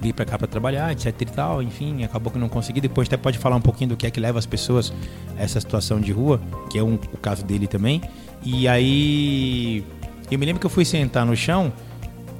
vir 0.00 0.12
para 0.12 0.24
cá 0.24 0.38
para 0.38 0.46
trabalhar, 0.46 0.92
etc 0.92 1.20
e 1.20 1.24
tal, 1.26 1.62
enfim, 1.62 2.04
acabou 2.04 2.32
que 2.32 2.38
não 2.38 2.48
consegui. 2.48 2.80
Depois 2.80 3.08
até 3.08 3.16
pode 3.16 3.38
falar 3.38 3.56
um 3.56 3.60
pouquinho 3.60 3.90
do 3.90 3.96
que 3.96 4.06
é 4.06 4.10
que 4.10 4.20
leva 4.20 4.38
as 4.38 4.46
pessoas 4.46 4.92
a 5.38 5.42
essa 5.42 5.60
situação 5.60 6.00
de 6.00 6.12
rua, 6.12 6.40
que 6.70 6.78
é 6.78 6.82
um, 6.82 6.94
o 6.94 7.18
caso 7.18 7.44
dele 7.44 7.66
também. 7.66 8.02
E 8.42 8.68
aí 8.68 9.84
eu 10.30 10.38
me 10.38 10.46
lembro 10.46 10.60
que 10.60 10.66
eu 10.66 10.70
fui 10.70 10.84
sentar 10.84 11.24
no 11.24 11.36
chão, 11.36 11.72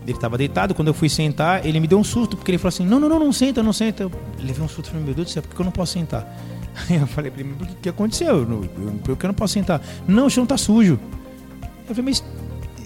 ele 0.02 0.12
estava 0.12 0.36
deitado, 0.36 0.74
quando 0.74 0.88
eu 0.88 0.94
fui 0.94 1.08
sentar, 1.08 1.64
ele 1.64 1.80
me 1.80 1.86
deu 1.86 1.98
um 1.98 2.04
susto, 2.04 2.36
porque 2.36 2.50
ele 2.50 2.58
falou 2.58 2.68
assim: 2.68 2.86
"Não, 2.86 3.00
não, 3.00 3.08
não, 3.08 3.18
não 3.18 3.32
senta, 3.32 3.62
não 3.62 3.72
senta". 3.72 4.02
Eu 4.04 4.12
levei 4.38 4.62
um 4.62 4.68
susto, 4.68 4.90
falei: 4.90 5.04
"Meu 5.04 5.14
Deus 5.14 5.28
do 5.28 5.30
céu, 5.32 5.42
por 5.42 5.54
que 5.54 5.60
eu 5.60 5.64
não 5.64 5.72
posso 5.72 5.92
sentar?" 5.92 6.26
Aí 6.90 6.96
eu 6.96 7.06
falei 7.06 7.30
para 7.30 7.40
ele: 7.40 7.52
"O 7.52 7.66
que, 7.80 7.88
aconteceu? 7.88 8.46
Por 9.02 9.16
que 9.16 9.24
eu 9.24 9.28
não 9.28 9.34
posso 9.34 9.54
sentar?" 9.54 9.80
"Não, 10.06 10.26
o 10.26 10.30
chão 10.30 10.44
tá 10.44 10.58
sujo". 10.58 11.00
Eu 11.88 11.94
falei: 11.94 12.10
"Mas 12.10 12.22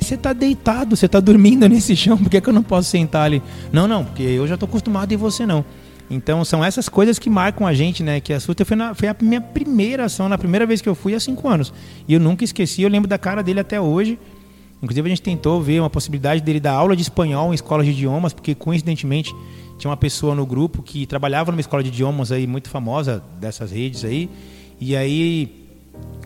você 0.08 0.16
tá 0.16 0.32
deitado, 0.32 0.96
você 0.96 1.06
tá 1.08 1.20
dormindo 1.20 1.66
nesse 1.68 1.94
chão, 1.96 2.16
por 2.18 2.28
que, 2.30 2.40
que 2.40 2.48
eu 2.48 2.52
não 2.52 2.62
posso 2.62 2.88
sentar 2.90 3.24
ali? 3.26 3.42
Não, 3.72 3.86
não, 3.86 4.04
porque 4.04 4.22
eu 4.22 4.46
já 4.46 4.56
tô 4.56 4.66
acostumado 4.66 5.12
e 5.12 5.16
você 5.16 5.44
não. 5.46 5.64
Então 6.10 6.42
são 6.44 6.64
essas 6.64 6.88
coisas 6.88 7.18
que 7.18 7.28
marcam 7.28 7.66
a 7.66 7.74
gente, 7.74 8.02
né? 8.02 8.18
Que 8.18 8.32
assusta. 8.32 8.64
Foi, 8.64 8.76
na- 8.76 8.94
foi 8.94 9.08
a 9.08 9.16
minha 9.20 9.40
primeira 9.42 10.06
ação, 10.06 10.26
na 10.28 10.38
primeira 10.38 10.64
vez 10.64 10.80
que 10.80 10.88
eu 10.88 10.94
fui 10.94 11.14
há 11.14 11.20
cinco 11.20 11.46
anos. 11.48 11.72
E 12.08 12.14
eu 12.14 12.20
nunca 12.20 12.42
esqueci, 12.44 12.80
eu 12.80 12.88
lembro 12.88 13.06
da 13.08 13.18
cara 13.18 13.42
dele 13.42 13.60
até 13.60 13.78
hoje. 13.78 14.18
Inclusive 14.82 15.06
a 15.06 15.10
gente 15.10 15.20
tentou 15.22 15.60
ver 15.60 15.80
uma 15.80 15.90
possibilidade 15.90 16.40
dele 16.40 16.60
dar 16.60 16.72
aula 16.72 16.96
de 16.96 17.02
espanhol 17.02 17.50
em 17.52 17.54
escolas 17.54 17.84
de 17.84 17.92
idiomas, 17.92 18.32
porque 18.32 18.54
coincidentemente 18.54 19.34
tinha 19.76 19.90
uma 19.90 19.96
pessoa 19.96 20.34
no 20.34 20.46
grupo 20.46 20.82
que 20.82 21.04
trabalhava 21.04 21.50
numa 21.52 21.60
escola 21.60 21.82
de 21.82 21.88
idiomas 21.90 22.32
aí 22.32 22.46
muito 22.46 22.70
famosa 22.70 23.22
dessas 23.38 23.70
redes 23.70 24.02
aí. 24.04 24.30
E 24.80 24.96
aí 24.96 25.66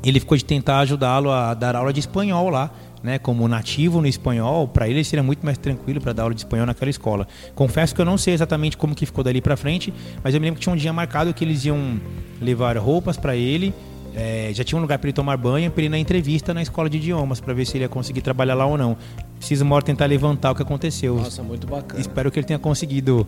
ele 0.05 0.21
ficou 0.21 0.37
de 0.37 0.45
tentar 0.45 0.79
ajudá-lo 0.81 1.31
a 1.31 1.55
dar 1.55 1.75
aula 1.75 1.93
de 1.93 2.01
espanhol 2.01 2.51
lá, 2.51 2.71
né, 3.03 3.19
como 3.19 3.47
nativo 3.49 4.01
no 4.01 4.07
espanhol, 4.07 4.69
para 4.69 4.89
ele 4.89 5.03
seria 5.03 5.23
muito 5.23 5.45
mais 5.45 5.59
tranquilo 5.59 6.01
para 6.01 6.13
dar 6.13 6.23
aula 6.25 6.35
de 6.35 6.41
espanhol 6.41 6.67
naquela 6.67 6.91
escola. 6.91 7.27
Confesso 7.55 7.95
que 7.95 8.01
eu 8.01 8.05
não 8.05 8.17
sei 8.17 8.35
exatamente 8.35 8.77
como 8.77 8.95
que 8.95 9.05
ficou 9.07 9.25
dali 9.25 9.41
para 9.41 9.57
frente, 9.57 9.93
mas 10.23 10.35
eu 10.35 10.41
me 10.41 10.47
lembro 10.47 10.59
que 10.59 10.63
tinha 10.63 10.73
um 10.73 10.77
dia 10.79 10.93
marcado 10.93 11.35
que 11.35 11.45
eles 11.45 11.65
iam 11.65 12.01
levar 12.41 12.77
roupas 12.79 13.17
para 13.17 13.35
ele, 13.35 13.75
é, 14.15 14.51
já 14.53 14.63
tinha 14.63 14.79
um 14.79 14.83
lugar 14.83 14.99
para 14.99 15.09
ele 15.09 15.15
tomar 15.15 15.37
banho, 15.37 15.71
para 15.71 15.81
ele 15.81 15.87
ir 15.87 15.91
na 15.91 15.99
entrevista 15.99 16.53
na 16.53 16.61
escola 16.63 16.89
de 16.89 16.99
idiomas, 16.99 17.41
para 17.41 17.55
ver 17.55 17.65
se 17.65 17.77
ele 17.77 17.85
ia 17.85 17.89
conseguir 17.89 18.21
trabalhar 18.21 18.55
lá 18.55 18.67
ou 18.67 18.77
não. 18.77 18.97
Preciso 19.39 19.65
uma 19.65 19.75
hora 19.75 19.85
tentar 19.85 20.07
levantar 20.07 20.51
o 20.53 20.55
que 20.55 20.63
aconteceu. 20.63 21.17
Nossa, 21.17 21.43
muito 21.43 21.67
bacana. 21.67 22.01
Espero 22.01 22.31
que 22.31 22.39
ele 22.39 22.47
tenha 22.47 22.59
conseguido. 22.59 23.27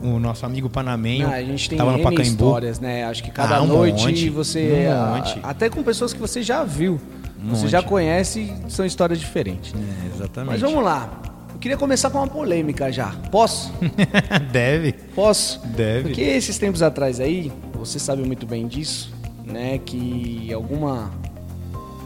O 0.00 0.20
nosso 0.20 0.46
amigo 0.46 0.68
panamenho 0.70 1.26
Ah, 1.26 1.32
a 1.34 1.42
gente 1.42 1.68
tem 1.68 1.76
tava 1.76 1.90
no 1.90 1.98
N 1.98 2.04
Pacaembu. 2.04 2.30
histórias, 2.30 2.78
né? 2.78 3.02
Acho 3.04 3.20
que 3.22 3.32
cada 3.32 3.56
Ah, 3.56 3.62
um 3.62 3.66
noite 3.66 4.04
monte, 4.06 4.28
você. 4.30 4.86
um 4.88 5.16
monte. 5.16 5.40
até 5.42 5.68
com 5.68 5.82
pessoas 5.82 6.12
que 6.12 6.20
você 6.20 6.40
já 6.40 6.62
viu. 6.62 7.00
Um 7.42 7.50
você 7.50 7.62
monte. 7.62 7.70
já 7.70 7.82
conhece, 7.82 8.52
são 8.68 8.84
histórias 8.84 9.18
diferentes. 9.18 9.72
É, 9.74 10.14
exatamente. 10.14 10.50
Mas 10.52 10.60
vamos 10.60 10.84
lá. 10.84 11.08
Eu 11.52 11.58
queria 11.58 11.76
começar 11.76 12.10
com 12.10 12.18
uma 12.18 12.26
polêmica 12.26 12.90
já. 12.92 13.08
Posso? 13.30 13.72
Deve. 14.52 14.92
Posso? 14.92 15.60
Deve. 15.66 16.02
Porque 16.08 16.20
esses 16.20 16.58
tempos 16.58 16.82
atrás 16.82 17.20
aí, 17.20 17.52
você 17.74 17.98
sabe 17.98 18.22
muito 18.22 18.46
bem 18.46 18.66
disso, 18.66 19.12
né? 19.44 19.78
Que 19.78 20.52
alguma. 20.52 21.10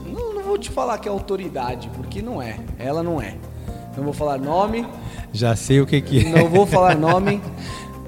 Não, 0.07 0.35
não 0.35 0.43
vou 0.43 0.59
te 0.59 0.71
falar 0.71 0.99
que 0.99 1.09
é 1.09 1.11
autoridade, 1.11 1.91
porque 1.95 2.23
não 2.23 2.41
é. 2.41 2.59
Ela 2.79 3.03
não 3.03 3.21
é. 3.21 3.37
Não 3.97 4.05
vou 4.05 4.13
falar 4.13 4.39
nome, 4.39 4.87
Já 5.33 5.55
sei 5.55 5.81
o 5.81 5.87
que 5.87 6.01
que 6.01 6.27
é. 6.27 6.31
não 6.31 6.49
vou 6.49 6.67
falar 6.67 6.97
nome. 6.97 7.41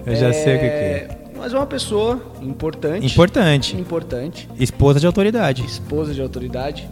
Eu 0.07 0.17
já 0.17 0.33
sei 0.33 0.57
o 0.57 0.61
que 0.61 0.67
que 0.67 0.75
é. 0.75 1.09
Não 1.35 1.41
mas 1.45 1.53
é 1.53 1.59
uma 1.59 1.67
pessoa 1.67 2.23
importante. 2.41 3.05
Importante. 3.05 3.77
Importante. 3.77 4.49
Esposa 4.59 4.99
de 4.99 5.07
autoridade. 5.07 5.63
Esposa 5.63 6.15
de 6.15 6.23
autoridade. 6.23 6.89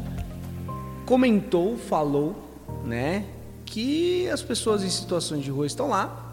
Comentou, 1.07 1.77
falou, 1.77 2.35
né? 2.85 3.25
Que 3.65 4.29
as 4.29 4.43
pessoas 4.43 4.83
em 4.85 4.91
situações 4.91 5.43
de 5.45 5.51
rua 5.51 5.67
estão 5.67 5.89
lá 5.89 6.31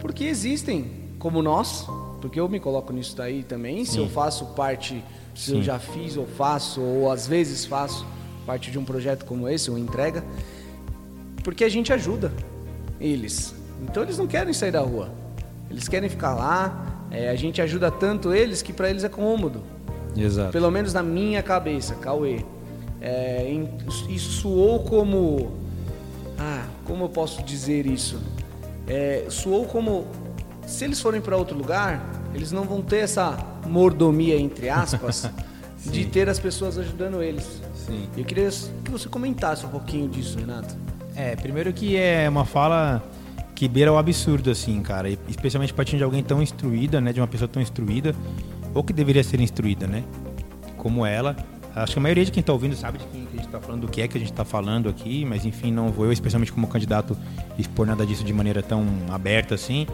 porque 0.00 0.24
existem, 0.24 0.90
como 1.18 1.42
nós, 1.42 1.86
porque 2.20 2.38
eu 2.38 2.48
me 2.48 2.58
coloco 2.60 2.92
nisso 2.92 3.16
daí 3.16 3.42
também. 3.42 3.84
Se 3.84 3.92
Sim. 3.92 4.00
eu 4.00 4.08
faço 4.08 4.46
parte, 4.54 5.02
se 5.34 5.50
Sim. 5.50 5.56
eu 5.58 5.62
já 5.62 5.78
fiz 5.78 6.16
ou 6.16 6.26
faço, 6.26 6.80
ou 6.80 7.10
às 7.10 7.26
vezes 7.26 7.64
faço 7.64 8.06
parte 8.46 8.70
de 8.70 8.78
um 8.78 8.84
projeto 8.84 9.24
como 9.24 9.48
esse, 9.48 9.70
uma 9.70 9.78
entrega, 9.78 10.24
porque 11.44 11.64
a 11.64 11.68
gente 11.68 11.92
ajuda 11.92 12.32
eles. 13.00 13.54
Então 13.82 14.02
eles 14.02 14.18
não 14.18 14.26
querem 14.26 14.52
sair 14.52 14.72
da 14.72 14.80
rua, 14.80 15.10
eles 15.70 15.88
querem 15.88 16.08
ficar 16.08 16.34
lá. 16.34 17.08
é, 17.10 17.28
a 17.28 17.36
gente 17.36 17.60
ajuda 17.60 17.90
tanto 17.90 18.32
eles 18.32 18.62
que 18.62 18.72
para 18.72 18.88
eles 18.88 19.04
é 19.04 19.08
cômodo. 19.08 19.62
Exato. 20.16 20.50
Pelo 20.50 20.70
menos 20.70 20.92
na 20.92 21.02
minha 21.02 21.42
cabeça, 21.42 21.94
Cauê. 21.96 22.44
É, 23.02 23.52
isso 24.08 24.30
soou 24.30 24.78
como. 24.84 25.50
Ah, 26.38 26.64
como 26.84 27.04
eu 27.04 27.08
posso 27.08 27.42
dizer 27.42 27.84
isso? 27.84 28.20
É, 28.86 29.26
soou 29.28 29.64
como. 29.64 30.06
Se 30.66 30.84
eles 30.84 31.00
forem 31.00 31.20
para 31.20 31.36
outro 31.36 31.58
lugar, 31.58 32.22
eles 32.32 32.52
não 32.52 32.62
vão 32.62 32.80
ter 32.80 32.98
essa 32.98 33.36
mordomia, 33.66 34.38
entre 34.38 34.70
aspas, 34.70 35.28
de 35.84 36.04
ter 36.04 36.28
as 36.28 36.38
pessoas 36.38 36.78
ajudando 36.78 37.20
eles. 37.20 37.60
Sim. 37.74 38.08
Eu 38.16 38.24
queria 38.24 38.48
que 38.84 38.90
você 38.90 39.08
comentasse 39.08 39.66
um 39.66 39.68
pouquinho 39.68 40.08
disso, 40.08 40.38
Renato. 40.38 40.76
É, 41.16 41.34
primeiro 41.34 41.72
que 41.72 41.96
é 41.96 42.28
uma 42.28 42.44
fala 42.44 43.02
que 43.56 43.68
beira 43.68 43.92
o 43.92 43.98
absurdo, 43.98 44.48
assim, 44.50 44.80
cara. 44.80 45.10
Especialmente 45.28 45.74
partindo 45.74 45.98
de 45.98 46.04
alguém 46.04 46.22
tão 46.22 46.40
instruída, 46.40 47.00
né? 47.00 47.12
De 47.12 47.20
uma 47.20 47.26
pessoa 47.26 47.48
tão 47.48 47.60
instruída, 47.60 48.14
ou 48.72 48.84
que 48.84 48.92
deveria 48.92 49.24
ser 49.24 49.40
instruída, 49.40 49.88
né? 49.88 50.04
Como 50.76 51.04
ela. 51.04 51.36
Acho 51.74 51.94
que 51.94 51.98
a 51.98 52.02
maioria 52.02 52.24
de 52.24 52.30
quem 52.30 52.42
tá 52.42 52.52
ouvindo 52.52 52.76
sabe 52.76 52.98
de 52.98 53.04
quem 53.06 53.24
que 53.24 53.36
a 53.36 53.40
gente 53.40 53.48
tá 53.50 53.60
falando, 53.60 53.80
do 53.80 53.88
que 53.88 54.02
é 54.02 54.08
que 54.08 54.18
a 54.18 54.20
gente 54.20 54.32
tá 54.32 54.44
falando 54.44 54.88
aqui, 54.88 55.24
mas 55.24 55.46
enfim, 55.46 55.72
não 55.72 55.88
vou 55.88 56.04
eu, 56.04 56.12
especialmente 56.12 56.52
como 56.52 56.66
candidato, 56.68 57.16
expor 57.58 57.86
nada 57.86 58.04
disso 58.04 58.22
de 58.22 58.32
maneira 58.32 58.62
tão 58.62 58.86
aberta 59.10 59.54
assim. 59.54 59.86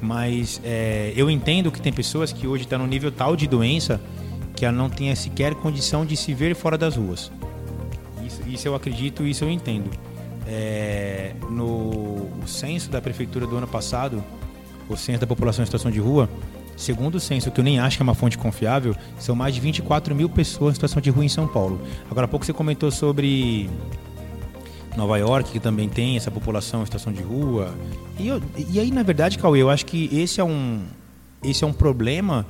Mas 0.00 0.60
é, 0.64 1.12
eu 1.16 1.28
entendo 1.28 1.72
que 1.72 1.80
tem 1.80 1.92
pessoas 1.92 2.32
que 2.32 2.46
hoje 2.46 2.64
estão 2.64 2.78
num 2.78 2.86
nível 2.86 3.10
tal 3.10 3.34
de 3.34 3.46
doença 3.46 4.00
que 4.54 4.64
ela 4.64 4.76
não 4.76 4.88
tenha 4.88 5.14
sequer 5.16 5.54
condição 5.54 6.06
de 6.06 6.16
se 6.16 6.32
ver 6.32 6.54
fora 6.54 6.78
das 6.78 6.96
ruas. 6.96 7.30
Isso, 8.24 8.42
isso 8.48 8.68
eu 8.68 8.74
acredito, 8.74 9.26
isso 9.26 9.44
eu 9.44 9.50
entendo. 9.50 9.90
É, 10.46 11.34
no 11.50 12.28
censo 12.46 12.88
da 12.88 13.00
prefeitura 13.00 13.46
do 13.46 13.56
ano 13.56 13.66
passado, 13.66 14.22
o 14.88 14.96
censo 14.96 15.20
da 15.20 15.26
população 15.26 15.62
em 15.62 15.66
situação 15.66 15.90
de 15.90 15.98
rua, 15.98 16.28
segundo 16.76 17.14
o 17.16 17.20
censo, 17.20 17.50
que 17.50 17.58
eu 17.60 17.64
nem 17.64 17.78
acho 17.78 17.96
que 17.96 18.02
é 18.02 18.04
uma 18.04 18.14
fonte 18.14 18.36
confiável, 18.36 18.94
são 19.18 19.34
mais 19.34 19.54
de 19.54 19.60
24 19.60 20.14
mil 20.14 20.28
pessoas 20.28 20.72
em 20.72 20.74
situação 20.74 21.00
de 21.00 21.10
rua 21.10 21.24
em 21.24 21.28
São 21.28 21.46
Paulo. 21.48 21.80
Agora 22.10 22.26
há 22.26 22.28
pouco 22.28 22.44
você 22.44 22.52
comentou 22.52 22.90
sobre 22.90 23.68
Nova 24.96 25.18
York, 25.18 25.50
que 25.52 25.60
também 25.60 25.88
tem 25.88 26.16
essa 26.16 26.30
população 26.30 26.82
em 26.82 26.84
situação 26.86 27.12
de 27.12 27.22
rua. 27.22 27.74
E, 28.18 28.28
eu- 28.28 28.40
e 28.70 28.80
aí, 28.80 28.90
na 28.90 29.02
verdade, 29.02 29.38
Cauê, 29.38 29.60
eu 29.60 29.68
acho 29.70 29.84
que 29.84 30.08
esse 30.12 30.40
é 30.40 30.44
um, 30.44 30.80
esse 31.44 31.62
é 31.64 31.66
um 31.66 31.72
problema 31.72 32.46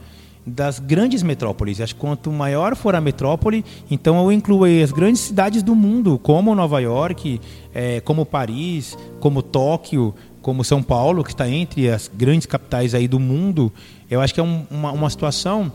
das 0.49 0.79
grandes 0.79 1.25
metrópoles. 1.25 1.81
Acho 1.81 1.93
que 1.97 2.01
quanto 2.01 2.31
maior 2.31 2.77
for 2.77 2.95
a 2.95 3.01
metrópole, 3.01 3.65
então 3.91 4.23
eu 4.23 4.31
incluo 4.31 4.65
as 4.81 4.93
grandes 4.93 5.23
cidades 5.23 5.61
do 5.61 5.75
mundo, 5.75 6.21
como 6.21 6.55
Nova 6.55 6.79
York, 6.81 7.41
eh, 7.75 8.01
como 8.05 8.25
Paris, 8.25 8.97
como 9.19 9.43
Tóquio, 9.43 10.15
como 10.47 10.63
São 10.63 10.81
Paulo, 10.81 11.25
que 11.25 11.33
está 11.33 11.49
entre 11.51 11.91
as 11.91 12.07
grandes 12.07 12.47
capitais 12.47 12.95
aí 12.95 13.09
do 13.09 13.19
mundo. 13.19 13.73
Eu 14.09 14.21
acho 14.21 14.33
que 14.33 14.39
é 14.39 14.43
um- 14.45 14.65
uma, 14.71 14.93
uma 14.93 15.11
situação 15.11 15.73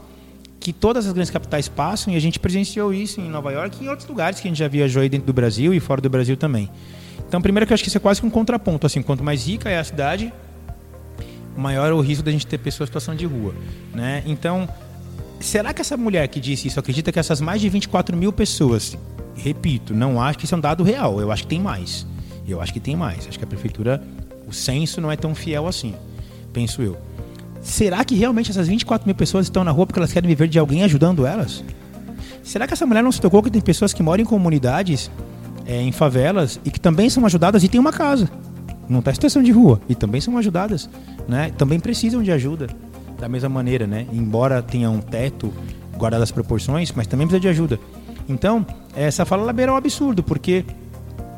que 0.61 0.71
todas 0.71 1.05
as 1.05 1.11
grandes 1.11 1.29
capitais 1.29 1.67
passam 1.67 2.13
e 2.13 2.15
a 2.15 2.21
gente 2.21 2.39
presenciou 2.39 2.93
isso 2.93 3.19
em 3.19 3.27
Nova 3.29 3.51
York 3.51 3.75
e 3.81 3.85
em 3.85 3.89
outros 3.89 4.07
lugares 4.07 4.39
que 4.39 4.47
a 4.47 4.49
gente 4.49 4.57
já 4.59 4.69
viajou 4.69 5.01
aí 5.01 5.09
dentro 5.09 5.27
do 5.27 5.33
Brasil 5.33 5.73
e 5.73 5.81
fora 5.81 5.99
do 5.99 6.09
Brasil 6.09 6.37
também. 6.37 6.69
Então, 7.27 7.41
primeiro 7.41 7.67
que 7.67 7.73
eu 7.73 7.75
acho 7.75 7.83
que 7.83 7.89
isso 7.89 7.97
é 7.97 7.99
quase 7.99 8.21
que 8.21 8.25
um 8.25 8.29
contraponto, 8.29 8.87
assim, 8.87 9.01
quanto 9.01 9.21
mais 9.25 9.45
rica 9.45 9.69
é 9.69 9.77
a 9.77 9.83
cidade, 9.83 10.31
maior 11.57 11.89
é 11.89 11.93
o 11.93 11.99
risco 11.99 12.23
da 12.23 12.31
gente 12.31 12.47
ter 12.47 12.57
pessoas 12.57 12.87
em 12.87 12.91
situação 12.91 13.13
de 13.13 13.25
rua, 13.25 13.53
né? 13.93 14.23
Então, 14.25 14.69
será 15.41 15.73
que 15.73 15.81
essa 15.81 15.97
mulher 15.97 16.29
que 16.29 16.39
disse 16.39 16.69
isso 16.69 16.79
acredita 16.79 17.11
que 17.11 17.19
essas 17.19 17.41
mais 17.41 17.59
de 17.59 17.67
24 17.67 18.15
mil 18.15 18.31
pessoas, 18.31 18.97
repito, 19.35 19.93
não 19.93 20.21
acho 20.21 20.39
que 20.39 20.45
isso 20.45 20.55
é 20.55 20.57
um 20.57 20.61
dado 20.61 20.81
real, 20.81 21.19
eu 21.19 21.29
acho 21.29 21.43
que 21.43 21.49
tem 21.49 21.59
mais. 21.59 22.07
Eu 22.47 22.61
acho 22.61 22.71
que 22.73 22.79
tem 22.79 22.95
mais. 22.95 23.27
Acho 23.27 23.37
que 23.37 23.43
a 23.43 23.47
prefeitura, 23.47 24.01
o 24.51 24.53
censo 24.53 24.99
não 24.99 25.11
é 25.11 25.15
tão 25.15 25.33
fiel 25.33 25.65
assim, 25.65 25.95
penso 26.51 26.81
eu. 26.81 26.97
Será 27.61 28.03
que 28.03 28.15
realmente 28.15 28.51
essas 28.51 28.67
24 28.67 29.07
mil 29.07 29.15
pessoas 29.15 29.45
estão 29.45 29.63
na 29.63 29.71
rua 29.71 29.85
porque 29.85 29.99
elas 29.99 30.11
querem 30.11 30.27
viver 30.27 30.47
de 30.47 30.59
alguém 30.59 30.83
ajudando 30.83 31.25
elas? 31.25 31.63
Será 32.43 32.67
que 32.67 32.73
essa 32.73 32.85
mulher 32.85 33.03
não 33.03 33.11
se 33.11 33.21
tocou 33.21 33.41
que 33.41 33.49
tem 33.49 33.61
pessoas 33.61 33.93
que 33.93 34.03
moram 34.03 34.23
em 34.23 34.25
comunidades, 34.25 35.09
é, 35.65 35.81
em 35.81 35.91
favelas, 35.91 36.59
e 36.65 36.71
que 36.71 36.79
também 36.79 37.09
são 37.09 37.25
ajudadas 37.25 37.63
e 37.63 37.69
têm 37.69 37.79
uma 37.79 37.93
casa? 37.93 38.29
Não 38.89 38.99
está 38.99 39.11
em 39.11 39.13
situação 39.13 39.41
de 39.41 39.51
rua 39.51 39.79
e 39.87 39.95
também 39.95 40.19
são 40.19 40.37
ajudadas, 40.37 40.89
né? 41.27 41.51
Também 41.57 41.79
precisam 41.79 42.21
de 42.21 42.31
ajuda 42.31 42.67
da 43.17 43.29
mesma 43.29 43.47
maneira, 43.47 43.87
né? 43.87 44.05
Embora 44.11 44.61
tenha 44.61 44.89
um 44.89 44.99
teto 44.99 45.53
guardado 45.95 46.23
as 46.23 46.31
proporções, 46.31 46.91
mas 46.91 47.07
também 47.07 47.27
precisa 47.27 47.39
de 47.39 47.47
ajuda. 47.47 47.79
Então, 48.27 48.65
essa 48.95 49.23
fala 49.23 49.43
ela 49.43 49.53
beira 49.53 49.71
um 49.71 49.75
absurdo, 49.75 50.23
porque 50.23 50.65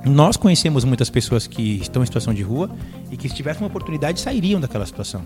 nós 0.05 0.36
conhecemos 0.38 0.83
muitas 0.83 1.10
pessoas 1.10 1.48
que 1.48 1.77
estão 1.81 2.03
em 2.03 2.05
situação 2.05 2.33
de 2.33 2.43
rua 2.43 2.69
e 3.12 3.17
que 3.17 3.29
se 3.29 3.36
tivessem 3.36 3.62
uma 3.62 3.67
oportunidade 3.67 4.19
sairiam 4.19 4.60
daquela 4.60 4.86
situação. 4.86 5.24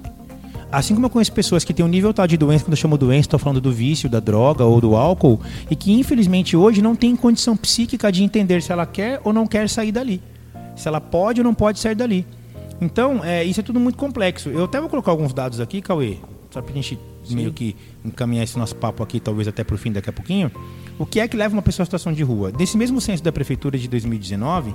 Assim 0.71 0.93
como 0.93 1.05
eu 1.05 1.09
conheço 1.09 1.31
pessoas 1.31 1.63
que 1.63 1.73
têm 1.73 1.85
um 1.85 1.89
nível 1.89 2.13
tal 2.13 2.27
de 2.27 2.35
doença, 2.35 2.65
quando 2.65 2.73
eu 2.73 2.77
chamo 2.77 2.97
doença, 2.97 3.21
estou 3.21 3.39
falando 3.39 3.61
do 3.61 3.71
vício, 3.71 4.09
da 4.09 4.19
droga 4.19 4.65
ou 4.65 4.81
do 4.81 4.95
álcool, 4.95 5.39
e 5.71 5.75
que 5.75 5.93
infelizmente 5.93 6.57
hoje 6.57 6.81
não 6.81 6.95
tem 6.95 7.15
condição 7.15 7.55
psíquica 7.55 8.11
de 8.11 8.23
entender 8.23 8.61
se 8.61 8.71
ela 8.71 8.85
quer 8.85 9.21
ou 9.23 9.31
não 9.31 9.47
quer 9.47 9.69
sair 9.69 9.91
dali. 9.91 10.21
Se 10.75 10.87
ela 10.87 10.99
pode 10.99 11.39
ou 11.39 11.43
não 11.43 11.53
pode 11.53 11.79
sair 11.79 11.95
dali. 11.95 12.25
Então, 12.79 13.23
é, 13.23 13.43
isso 13.43 13.59
é 13.59 13.63
tudo 13.63 13.79
muito 13.79 13.97
complexo. 13.97 14.49
Eu 14.49 14.65
até 14.65 14.79
vou 14.79 14.89
colocar 14.89 15.11
alguns 15.11 15.33
dados 15.33 15.59
aqui, 15.59 15.81
Cauê, 15.81 16.17
só 16.51 16.61
para 16.61 16.71
a 16.71 16.75
gente 16.75 16.99
meio 17.29 17.51
que 17.51 17.75
encaminhar 18.05 18.43
esse 18.43 18.57
nosso 18.57 18.75
papo 18.75 19.01
aqui, 19.01 19.19
talvez 19.19 19.47
até 19.47 19.63
para 19.63 19.75
o 19.75 19.77
fim 19.77 19.91
daqui 19.91 20.09
a 20.09 20.13
pouquinho. 20.13 20.51
O 20.99 21.05
que 21.05 21.19
é 21.19 21.27
que 21.27 21.37
leva 21.37 21.53
uma 21.55 21.61
pessoa 21.61 21.83
à 21.83 21.85
situação 21.85 22.11
de 22.11 22.23
rua? 22.23 22.51
Desse 22.51 22.77
mesmo 22.77 22.99
censo 22.99 23.23
da 23.23 23.31
prefeitura 23.31 23.77
de 23.77 23.87
2019, 23.87 24.73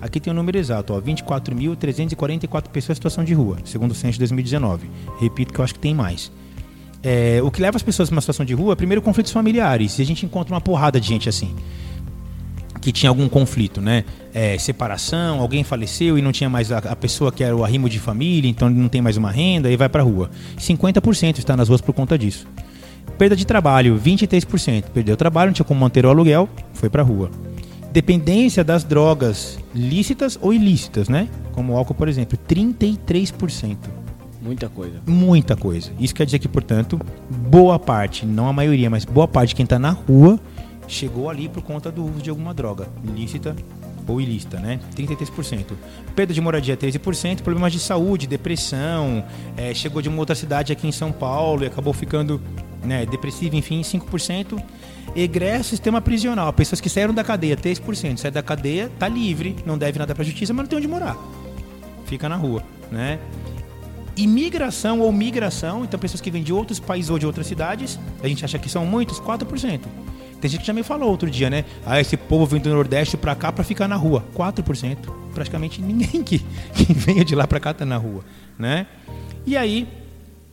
Aqui 0.00 0.18
tem 0.18 0.32
o 0.32 0.34
número 0.34 0.56
exato, 0.56 0.94
ó, 0.94 1.00
24.344 1.00 2.68
pessoas 2.68 2.96
em 2.96 2.98
situação 2.98 3.22
de 3.22 3.34
rua, 3.34 3.58
segundo 3.66 3.90
o 3.90 3.94
censo 3.94 4.14
de 4.14 4.20
2019. 4.20 4.88
Repito 5.20 5.52
que 5.52 5.60
eu 5.60 5.64
acho 5.64 5.74
que 5.74 5.80
tem 5.80 5.94
mais. 5.94 6.32
É, 7.02 7.40
o 7.42 7.50
que 7.50 7.60
leva 7.60 7.76
as 7.76 7.82
pessoas 7.82 8.08
para 8.08 8.14
uma 8.14 8.22
situação 8.22 8.46
de 8.46 8.54
rua, 8.54 8.74
primeiro, 8.74 9.02
conflitos 9.02 9.30
familiares. 9.30 9.98
E 9.98 10.02
a 10.02 10.06
gente 10.06 10.24
encontra 10.24 10.54
uma 10.54 10.60
porrada 10.60 10.98
de 10.98 11.06
gente 11.06 11.28
assim, 11.28 11.54
que 12.80 12.92
tinha 12.92 13.10
algum 13.10 13.28
conflito, 13.28 13.82
né? 13.82 14.04
É, 14.32 14.56
separação, 14.56 15.38
alguém 15.38 15.62
faleceu 15.62 16.16
e 16.16 16.22
não 16.22 16.32
tinha 16.32 16.48
mais 16.48 16.72
a, 16.72 16.78
a 16.78 16.96
pessoa 16.96 17.30
que 17.30 17.44
era 17.44 17.54
o 17.54 17.62
arrimo 17.62 17.86
de 17.86 17.98
família, 17.98 18.48
então 18.48 18.70
não 18.70 18.88
tem 18.88 19.02
mais 19.02 19.18
uma 19.18 19.30
renda 19.30 19.70
e 19.70 19.76
vai 19.76 19.88
para 19.88 20.02
rua. 20.02 20.30
50% 20.58 21.38
está 21.38 21.54
nas 21.54 21.68
ruas 21.68 21.82
por 21.82 21.92
conta 21.92 22.16
disso. 22.16 22.46
Perda 23.18 23.36
de 23.36 23.46
trabalho, 23.46 24.00
23%. 24.02 24.84
Perdeu 24.92 25.14
o 25.14 25.16
trabalho, 25.16 25.48
não 25.48 25.54
tinha 25.54 25.66
como 25.66 25.80
manter 25.80 26.04
o 26.06 26.08
aluguel, 26.08 26.48
foi 26.72 26.88
para 26.88 27.02
rua 27.02 27.30
dependência 27.92 28.62
das 28.62 28.84
drogas 28.84 29.58
lícitas 29.74 30.38
ou 30.40 30.52
ilícitas, 30.52 31.08
né? 31.08 31.28
Como 31.52 31.72
o 31.72 31.76
álcool, 31.76 31.94
por 31.94 32.08
exemplo, 32.08 32.38
33%. 32.48 33.76
Muita 34.40 34.68
coisa. 34.68 35.00
Muita 35.06 35.56
coisa. 35.56 35.90
Isso 35.98 36.14
quer 36.14 36.24
dizer 36.24 36.38
que, 36.38 36.48
portanto, 36.48 36.98
boa 37.28 37.78
parte, 37.78 38.24
não 38.24 38.48
a 38.48 38.52
maioria, 38.52 38.88
mas 38.88 39.04
boa 39.04 39.28
parte 39.28 39.50
de 39.50 39.54
quem 39.56 39.64
está 39.64 39.78
na 39.78 39.90
rua 39.90 40.40
chegou 40.88 41.28
ali 41.28 41.48
por 41.48 41.62
conta 41.62 41.90
do 41.90 42.04
uso 42.04 42.22
de 42.22 42.30
alguma 42.30 42.54
droga, 42.54 42.88
ilícita 43.04 43.54
ou 44.08 44.20
ilícita, 44.20 44.58
né? 44.58 44.80
33%. 44.96 45.66
Perda 46.16 46.32
de 46.32 46.40
moradia, 46.40 46.76
13%. 46.76 47.42
Problemas 47.42 47.72
de 47.72 47.78
saúde, 47.78 48.26
depressão. 48.26 49.24
é, 49.56 49.74
chegou 49.74 50.00
de 50.00 50.08
uma 50.08 50.18
outra 50.18 50.34
cidade 50.34 50.72
aqui 50.72 50.88
em 50.88 50.92
São 50.92 51.12
Paulo 51.12 51.62
e 51.62 51.66
acabou 51.66 51.92
ficando 51.92 52.40
né, 52.84 53.06
depressivo, 53.06 53.56
enfim, 53.56 53.80
5%. 53.82 54.62
Egresso 55.14 55.70
sistema 55.70 56.00
prisional. 56.00 56.52
Pessoas 56.52 56.80
que 56.80 56.88
saíram 56.88 57.12
da 57.12 57.24
cadeia, 57.24 57.56
3%. 57.56 58.16
Sai 58.16 58.30
da 58.30 58.42
cadeia, 58.42 58.90
tá 58.98 59.08
livre, 59.08 59.56
não 59.66 59.76
deve 59.76 59.98
nada 59.98 60.14
pra 60.14 60.24
justiça, 60.24 60.52
mas 60.52 60.64
não 60.64 60.68
tem 60.68 60.78
onde 60.78 60.88
morar. 60.88 61.16
Fica 62.06 62.28
na 62.28 62.36
rua, 62.36 62.62
né? 62.90 63.18
Imigração 64.16 65.00
ou 65.00 65.12
migração, 65.12 65.84
então 65.84 65.98
pessoas 65.98 66.20
que 66.20 66.30
vêm 66.30 66.42
de 66.42 66.52
outros 66.52 66.78
países 66.78 67.10
ou 67.10 67.18
de 67.18 67.26
outras 67.26 67.46
cidades, 67.46 67.98
a 68.22 68.28
gente 68.28 68.44
acha 68.44 68.58
que 68.58 68.68
são 68.68 68.84
muitos, 68.84 69.20
4%. 69.20 69.80
Tem 70.40 70.50
gente 70.50 70.60
que 70.60 70.66
já 70.66 70.72
me 70.72 70.82
falou 70.82 71.10
outro 71.10 71.30
dia, 71.30 71.50
né? 71.50 71.64
Ah, 71.84 72.00
esse 72.00 72.16
povo 72.16 72.46
vem 72.46 72.60
do 72.60 72.70
Nordeste 72.70 73.16
pra 73.16 73.34
cá 73.34 73.52
pra 73.52 73.62
ficar 73.62 73.86
na 73.86 73.96
rua. 73.96 74.24
4%. 74.34 74.96
Praticamente 75.34 75.80
ninguém 75.82 76.22
que, 76.22 76.38
que 76.74 76.92
veio 76.94 77.24
de 77.24 77.34
lá 77.34 77.46
pra 77.46 77.60
cá 77.60 77.74
tá 77.74 77.84
na 77.84 77.96
rua, 77.96 78.24
né? 78.58 78.86
E 79.46 79.56
aí, 79.56 79.86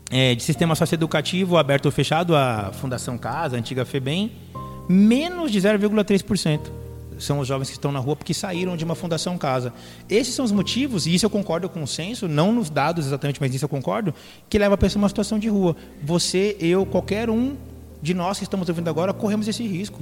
é, 0.10 0.36
de 0.36 0.44
sistema 0.44 0.76
socioeducativo 0.76 1.58
aberto 1.58 1.86
ou 1.86 1.92
fechado, 1.92 2.36
a 2.36 2.72
Fundação 2.74 3.18
Casa, 3.18 3.56
a 3.56 3.60
antiga 3.60 3.86
FEBEM, 3.86 4.32
menos 4.88 5.52
de 5.52 5.60
0,3%. 5.60 6.72
são 7.20 7.40
os 7.40 7.48
jovens 7.48 7.68
que 7.70 7.76
estão 7.76 7.92
na 7.92 8.00
rua 8.00 8.16
porque 8.16 8.34
saíram 8.34 8.78
de 8.78 8.86
uma 8.86 8.96
fundação 8.96 9.38
casa. 9.38 9.74
Esses 10.10 10.34
são 10.36 10.46
os 10.46 10.52
motivos, 10.52 11.08
e 11.08 11.16
isso 11.16 11.26
eu 11.26 11.30
concordo 11.30 11.68
com 11.68 11.82
o 11.82 11.88
censo, 11.88 12.28
não 12.28 12.52
nos 12.52 12.70
dados 12.70 13.08
exatamente, 13.08 13.42
mas 13.42 13.54
isso 13.54 13.66
eu 13.66 13.70
concordo, 13.70 14.14
que 14.50 14.58
leva 14.58 14.76
a 14.76 14.78
pessoa 14.78 15.02
a 15.02 15.04
uma 15.04 15.10
situação 15.10 15.40
de 15.40 15.50
rua. 15.50 15.76
Você, 16.04 16.56
eu, 16.60 16.86
qualquer 16.86 17.30
um 17.30 17.56
de 18.02 18.14
nós 18.14 18.38
que 18.38 18.44
estamos 18.44 18.70
ouvindo 18.70 18.90
agora, 18.90 19.14
corremos 19.14 19.48
esse 19.48 19.64
risco. 19.68 20.00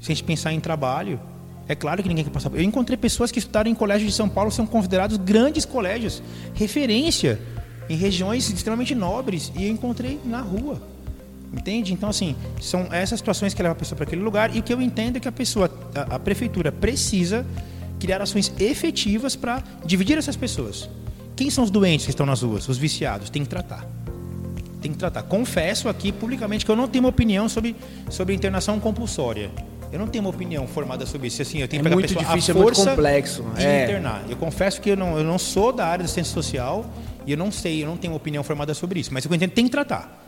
Se 0.00 0.12
a 0.12 0.14
gente 0.14 0.24
pensar 0.24 0.52
em 0.52 0.60
trabalho, 0.60 1.20
é 1.68 1.74
claro 1.74 2.02
que 2.02 2.08
ninguém 2.08 2.24
quer 2.24 2.30
passar. 2.30 2.50
Eu 2.54 2.62
encontrei 2.62 2.96
pessoas 2.96 3.32
que 3.32 3.40
estudaram 3.40 3.68
em 3.68 3.74
colégios 3.74 4.10
de 4.10 4.16
São 4.16 4.28
Paulo, 4.28 4.50
são 4.52 4.66
considerados 4.66 5.16
grandes 5.16 5.64
colégios, 5.64 6.22
referência 6.54 7.40
em 7.88 7.96
regiões 7.96 8.48
extremamente 8.50 8.94
nobres, 8.94 9.52
e 9.56 9.64
eu 9.66 9.70
encontrei 9.70 10.20
na 10.24 10.40
rua. 10.40 10.80
Entende? 11.52 11.92
Então, 11.92 12.08
assim, 12.08 12.34
são 12.60 12.88
essas 12.92 13.20
situações 13.20 13.54
que 13.54 13.62
levam 13.62 13.72
a 13.72 13.78
pessoa 13.78 13.96
para 13.96 14.04
aquele 14.04 14.22
lugar 14.22 14.54
e 14.54 14.58
o 14.58 14.62
que 14.62 14.72
eu 14.72 14.82
entendo 14.82 15.16
é 15.16 15.20
que 15.20 15.28
a 15.28 15.32
pessoa, 15.32 15.70
a, 15.94 16.16
a 16.16 16.18
prefeitura 16.18 16.72
precisa 16.72 17.46
criar 18.00 18.20
ações 18.20 18.52
efetivas 18.58 19.36
para 19.36 19.62
dividir 19.84 20.18
essas 20.18 20.36
pessoas. 20.36 20.90
Quem 21.36 21.48
são 21.48 21.62
os 21.64 21.70
doentes 21.70 22.04
que 22.04 22.10
estão 22.10 22.26
nas 22.26 22.42
ruas? 22.42 22.68
Os 22.68 22.76
viciados. 22.78 23.30
Tem 23.30 23.42
que 23.42 23.48
tratar. 23.48 23.86
Tem 24.82 24.92
que 24.92 24.98
tratar. 24.98 25.22
Confesso 25.22 25.88
aqui 25.88 26.10
publicamente 26.12 26.64
que 26.64 26.70
eu 26.70 26.76
não 26.76 26.88
tenho 26.88 27.04
uma 27.04 27.10
opinião 27.10 27.48
sobre, 27.48 27.76
sobre 28.10 28.34
internação 28.34 28.78
compulsória. 28.80 29.50
Eu 29.92 29.98
não 29.98 30.08
tenho 30.08 30.24
uma 30.24 30.30
opinião 30.30 30.66
formada 30.66 31.06
sobre 31.06 31.28
isso. 31.28 31.40
Assim, 31.40 31.58
eu 31.60 31.68
tenho 31.68 31.80
É 31.80 31.82
que 31.84 31.84
pegar 31.84 31.94
a 31.94 31.98
muito 31.98 32.08
pessoa 32.14 32.24
difícil, 32.34 32.54
à 32.54 32.58
é 32.58 32.62
muito 32.62 32.74
força 32.76 32.90
complexo. 32.90 33.44
e 33.58 33.62
É. 33.62 33.84
internar. 33.84 34.24
Eu 34.28 34.36
confesso 34.36 34.80
que 34.80 34.90
eu 34.90 34.96
não, 34.96 35.16
eu 35.16 35.24
não 35.24 35.38
sou 35.38 35.72
da 35.72 35.86
área 35.86 36.02
da 36.04 36.08
ciência 36.08 36.32
social 36.34 36.84
e 37.26 37.32
eu 37.32 37.36
não 37.36 37.50
sei, 37.50 37.82
eu 37.82 37.88
não 37.88 37.96
tenho 37.96 38.12
uma 38.12 38.16
opinião 38.18 38.42
formada 38.44 38.72
sobre 38.74 39.00
isso. 39.00 39.12
Mas 39.12 39.24
eu 39.24 39.34
entendo 39.34 39.50
que 39.50 39.56
tem 39.56 39.64
que 39.64 39.70
tratar. 39.70 40.22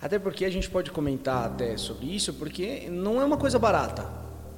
Até 0.00 0.18
porque 0.18 0.44
a 0.44 0.50
gente 0.50 0.68
pode 0.70 0.90
comentar 0.90 1.44
até 1.46 1.76
sobre 1.76 2.06
isso, 2.06 2.32
porque 2.34 2.88
não 2.90 3.20
é 3.20 3.24
uma 3.24 3.36
coisa 3.36 3.58
barata. 3.58 4.06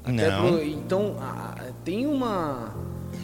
Até 0.05 0.31
Não. 0.31 0.47
pro- 0.53 0.63
então, 0.63 1.17
a- 1.21 1.55
a- 1.59 1.65
tem 1.85 2.07
uma, 2.07 2.75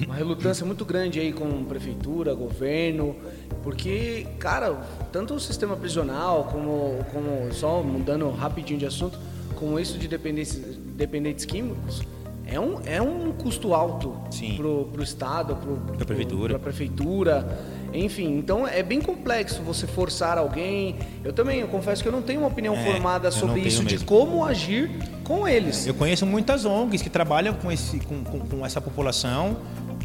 uma 0.04 0.14
relutância 0.14 0.64
muito 0.66 0.84
grande 0.84 1.18
aí 1.20 1.32
com 1.32 1.64
prefeitura, 1.64 2.34
governo, 2.34 3.14
porque, 3.62 4.26
cara, 4.38 4.76
tanto 5.12 5.34
o 5.34 5.40
sistema 5.40 5.76
prisional, 5.76 6.44
como, 6.52 7.04
como 7.12 7.52
só 7.52 7.82
mudando 7.82 8.30
rapidinho 8.30 8.78
de 8.78 8.86
assunto, 8.86 9.18
como 9.56 9.78
isso 9.78 9.98
de 9.98 10.06
dependentes, 10.08 10.54
dependentes 10.56 11.44
químicos, 11.44 12.02
é 12.46 12.58
um, 12.58 12.80
é 12.86 13.02
um 13.02 13.32
custo 13.32 13.74
alto 13.74 14.16
pro, 14.56 14.88
pro 14.92 15.02
Estado, 15.02 15.56
pro, 15.56 15.76
Pra 15.96 16.06
prefeitura. 16.06 16.58
prefeitura, 16.58 17.58
enfim, 17.92 18.36
então 18.38 18.66
é 18.66 18.82
bem 18.82 19.00
complexo 19.00 19.62
você 19.62 19.86
forçar 19.86 20.36
alguém. 20.38 20.96
Eu 21.24 21.32
também, 21.32 21.60
eu 21.60 21.68
confesso 21.68 22.02
que 22.02 22.08
eu 22.08 22.12
não 22.12 22.22
tenho 22.22 22.40
uma 22.40 22.48
opinião 22.48 22.74
É, 22.74 22.84
formada 22.84 23.30
sobre 23.30 23.60
isso 23.60 23.84
de 23.84 23.94
mesmo. 23.94 24.06
como 24.06 24.44
agir 24.44 24.90
com 25.24 25.46
eles. 25.48 25.86
Eu 25.86 25.94
conheço 25.94 26.26
muitas 26.26 26.64
ONGs 26.64 27.02
que 27.02 27.10
trabalham 27.10 27.54
com, 27.54 27.70
esse, 27.72 27.98
com, 28.00 28.22
com, 28.24 28.40
com 28.40 28.66
essa 28.66 28.80
população 28.80 29.56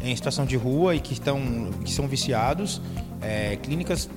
em 0.02 0.14
situação 0.14 0.44
de 0.44 0.56
rua 0.56 0.94
e 0.94 1.00
que, 1.00 1.12
estão, 1.12 1.40
que 1.84 1.90
são 1.92 2.06
viciados. 2.06 2.80
É, 3.22 3.56
clínicas 3.56 4.08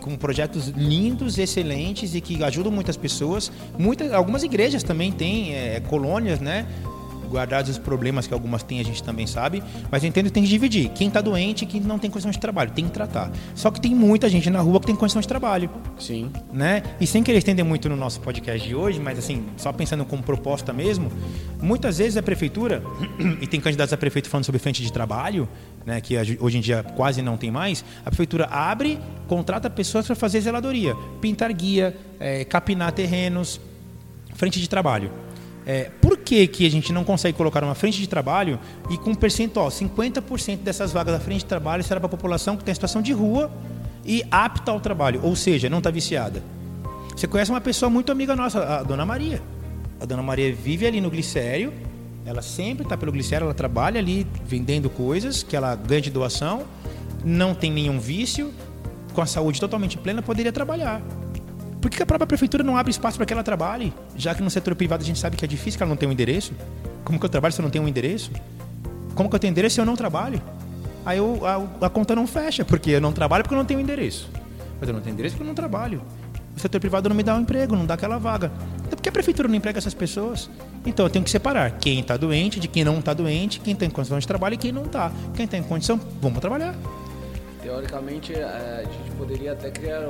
com 0.00 0.16
projetos 0.16 0.68
lindos, 0.68 1.38
excelentes 1.38 2.14
e 2.14 2.20
que 2.20 2.42
ajudam 2.42 2.72
muitas 2.72 2.96
pessoas. 2.96 3.50
Muitas, 3.78 4.12
algumas 4.12 4.42
igrejas 4.42 4.82
também 4.82 5.10
têm 5.12 5.54
é, 5.54 5.80
colônias, 5.80 6.40
né? 6.40 6.66
Guardados 7.32 7.70
os 7.70 7.78
problemas 7.78 8.26
que 8.26 8.34
algumas 8.34 8.62
têm, 8.62 8.78
a 8.78 8.84
gente 8.84 9.02
também 9.02 9.26
sabe. 9.26 9.62
Mas 9.90 10.02
eu 10.02 10.08
entendo 10.08 10.26
que 10.26 10.32
tem 10.32 10.42
que 10.42 10.48
dividir. 10.48 10.90
Quem 10.90 11.08
está 11.08 11.20
doente 11.20 11.62
e 11.62 11.66
quem 11.66 11.80
não 11.80 11.98
tem 11.98 12.10
condição 12.10 12.30
de 12.30 12.38
trabalho. 12.38 12.70
Tem 12.72 12.84
que 12.84 12.90
tratar. 12.90 13.30
Só 13.54 13.70
que 13.70 13.80
tem 13.80 13.94
muita 13.94 14.28
gente 14.28 14.50
na 14.50 14.60
rua 14.60 14.78
que 14.80 14.86
tem 14.86 14.94
condição 14.94 15.20
de 15.20 15.26
trabalho 15.26 15.70
Sim. 15.98 16.30
né? 16.52 16.82
E 17.00 17.06
sem 17.06 17.22
querer 17.22 17.38
estender 17.38 17.64
muito 17.64 17.88
no 17.88 17.96
nosso 17.96 18.20
podcast 18.20 18.66
de 18.66 18.74
hoje, 18.74 19.00
mas 19.00 19.18
assim, 19.18 19.46
só 19.56 19.72
pensando 19.72 20.04
como 20.04 20.22
proposta 20.22 20.72
mesmo, 20.72 21.10
muitas 21.60 21.98
vezes 21.98 22.16
a 22.16 22.22
prefeitura, 22.22 22.82
e 23.40 23.46
tem 23.46 23.60
candidatos 23.60 23.92
a 23.92 23.96
prefeito 23.96 24.28
falando 24.28 24.44
sobre 24.44 24.58
frente 24.58 24.82
de 24.82 24.92
trabalho, 24.92 25.48
né, 25.86 26.00
que 26.00 26.16
hoje 26.38 26.58
em 26.58 26.60
dia 26.60 26.82
quase 26.96 27.22
não 27.22 27.36
tem 27.36 27.50
mais, 27.50 27.84
a 28.04 28.10
prefeitura 28.10 28.46
abre, 28.46 28.98
contrata 29.26 29.70
pessoas 29.70 30.06
para 30.06 30.14
fazer 30.14 30.40
zeladoria, 30.40 30.94
pintar 31.20 31.52
guia, 31.52 31.96
eh, 32.20 32.44
capinar 32.44 32.92
terrenos, 32.92 33.60
frente 34.34 34.60
de 34.60 34.68
trabalho. 34.68 35.10
É, 35.64 35.90
por 36.00 36.16
que, 36.18 36.46
que 36.46 36.66
a 36.66 36.70
gente 36.70 36.92
não 36.92 37.04
consegue 37.04 37.36
colocar 37.36 37.62
uma 37.62 37.74
frente 37.74 37.98
de 37.98 38.08
trabalho 38.08 38.58
e 38.90 38.98
com 38.98 39.10
um 39.10 39.14
percentual, 39.14 39.68
50% 39.68 40.58
dessas 40.58 40.92
vagas 40.92 41.14
da 41.14 41.20
frente 41.20 41.40
de 41.40 41.46
trabalho 41.46 41.84
será 41.84 42.00
para 42.00 42.08
a 42.08 42.10
população 42.10 42.56
que 42.56 42.64
tem 42.64 42.74
situação 42.74 43.00
de 43.00 43.12
rua 43.12 43.50
e 44.04 44.24
apta 44.30 44.72
ao 44.72 44.80
trabalho, 44.80 45.20
ou 45.22 45.36
seja, 45.36 45.70
não 45.70 45.78
está 45.78 45.90
viciada? 45.90 46.42
Você 47.14 47.28
conhece 47.28 47.50
uma 47.50 47.60
pessoa 47.60 47.88
muito 47.88 48.10
amiga 48.10 48.34
nossa, 48.34 48.78
a 48.78 48.82
Dona 48.82 49.06
Maria. 49.06 49.40
A 50.00 50.04
Dona 50.04 50.22
Maria 50.22 50.52
vive 50.52 50.86
ali 50.86 51.00
no 51.00 51.08
glicério, 51.08 51.72
ela 52.26 52.42
sempre 52.42 52.82
está 52.82 52.96
pelo 52.96 53.12
glicério, 53.12 53.44
ela 53.44 53.54
trabalha 53.54 54.00
ali 54.00 54.26
vendendo 54.44 54.90
coisas 54.90 55.42
que 55.44 55.54
ela 55.54 55.76
ganha 55.76 56.00
de 56.00 56.10
doação, 56.10 56.64
não 57.24 57.54
tem 57.54 57.70
nenhum 57.70 58.00
vício, 58.00 58.52
com 59.12 59.20
a 59.20 59.26
saúde 59.26 59.60
totalmente 59.60 59.96
plena, 59.96 60.22
poderia 60.22 60.50
trabalhar. 60.50 61.00
Por 61.82 61.90
que 61.90 62.00
a 62.02 62.06
própria 62.06 62.26
prefeitura 62.28 62.62
não 62.62 62.76
abre 62.76 62.92
espaço 62.92 63.16
para 63.16 63.26
que 63.26 63.32
ela 63.32 63.42
trabalhe? 63.42 63.92
Já 64.16 64.34
que 64.36 64.42
no 64.42 64.48
setor 64.48 64.74
privado 64.76 65.02
a 65.02 65.06
gente 65.06 65.18
sabe 65.18 65.36
que 65.36 65.44
é 65.44 65.48
difícil, 65.48 65.76
que 65.76 65.82
ela 65.82 65.90
não 65.90 65.96
tem 65.96 66.08
um 66.08 66.12
endereço. 66.12 66.52
Como 67.04 67.18
que 67.18 67.24
eu 67.26 67.28
trabalho 67.28 67.52
se 67.52 67.60
eu 67.60 67.64
não 67.64 67.70
tenho 67.70 67.84
um 67.84 67.88
endereço? 67.88 68.30
Como 69.16 69.28
que 69.28 69.34
eu 69.34 69.40
tenho 69.40 69.50
endereço 69.50 69.74
se 69.74 69.80
eu 69.80 69.84
não 69.84 69.96
trabalho? 69.96 70.40
Aí 71.04 71.18
eu- 71.18 71.44
a, 71.44 71.86
a 71.86 71.90
conta 71.90 72.14
não 72.14 72.24
fecha, 72.26 72.64
porque 72.64 72.90
eu 72.92 73.00
não 73.00 73.12
trabalho 73.12 73.42
porque 73.42 73.52
eu 73.54 73.58
não 73.58 73.64
tenho 73.64 73.80
endereço. 73.80 74.30
Mas 74.78 74.88
eu 74.88 74.94
não 74.94 75.02
tenho 75.02 75.12
endereço 75.14 75.34
porque 75.34 75.42
eu 75.42 75.48
não 75.48 75.54
trabalho. 75.56 76.00
O 76.56 76.60
setor 76.60 76.80
privado 76.80 77.08
não 77.08 77.16
me 77.16 77.24
dá 77.24 77.34
um 77.34 77.40
emprego, 77.40 77.74
não 77.74 77.84
dá 77.84 77.94
aquela 77.94 78.16
vaga. 78.18 78.52
Então 78.86 78.90
por 78.90 79.00
que 79.02 79.08
a 79.08 79.12
prefeitura 79.12 79.48
não 79.48 79.56
emprega 79.56 79.78
essas 79.78 79.92
pessoas? 79.94 80.48
Então 80.86 81.04
eu 81.04 81.10
tenho 81.10 81.24
que 81.24 81.30
separar 81.32 81.72
quem 81.78 81.98
está 81.98 82.16
doente 82.16 82.60
de 82.60 82.68
quem 82.68 82.84
não 82.84 83.00
está 83.00 83.12
doente, 83.12 83.58
quem 83.58 83.74
tem 83.74 83.90
condição 83.90 84.18
de 84.20 84.26
trabalho 84.26 84.54
e 84.54 84.58
quem 84.58 84.70
não 84.70 84.84
está. 84.84 85.10
Quem 85.34 85.48
tem 85.48 85.60
condição, 85.64 85.98
vamos 86.20 86.38
trabalhar. 86.38 86.76
Teoricamente, 87.60 88.32
eh, 88.34 88.84
a 88.86 88.92
gente 88.92 89.10
poderia 89.16 89.52
até 89.52 89.70
criar 89.70 90.02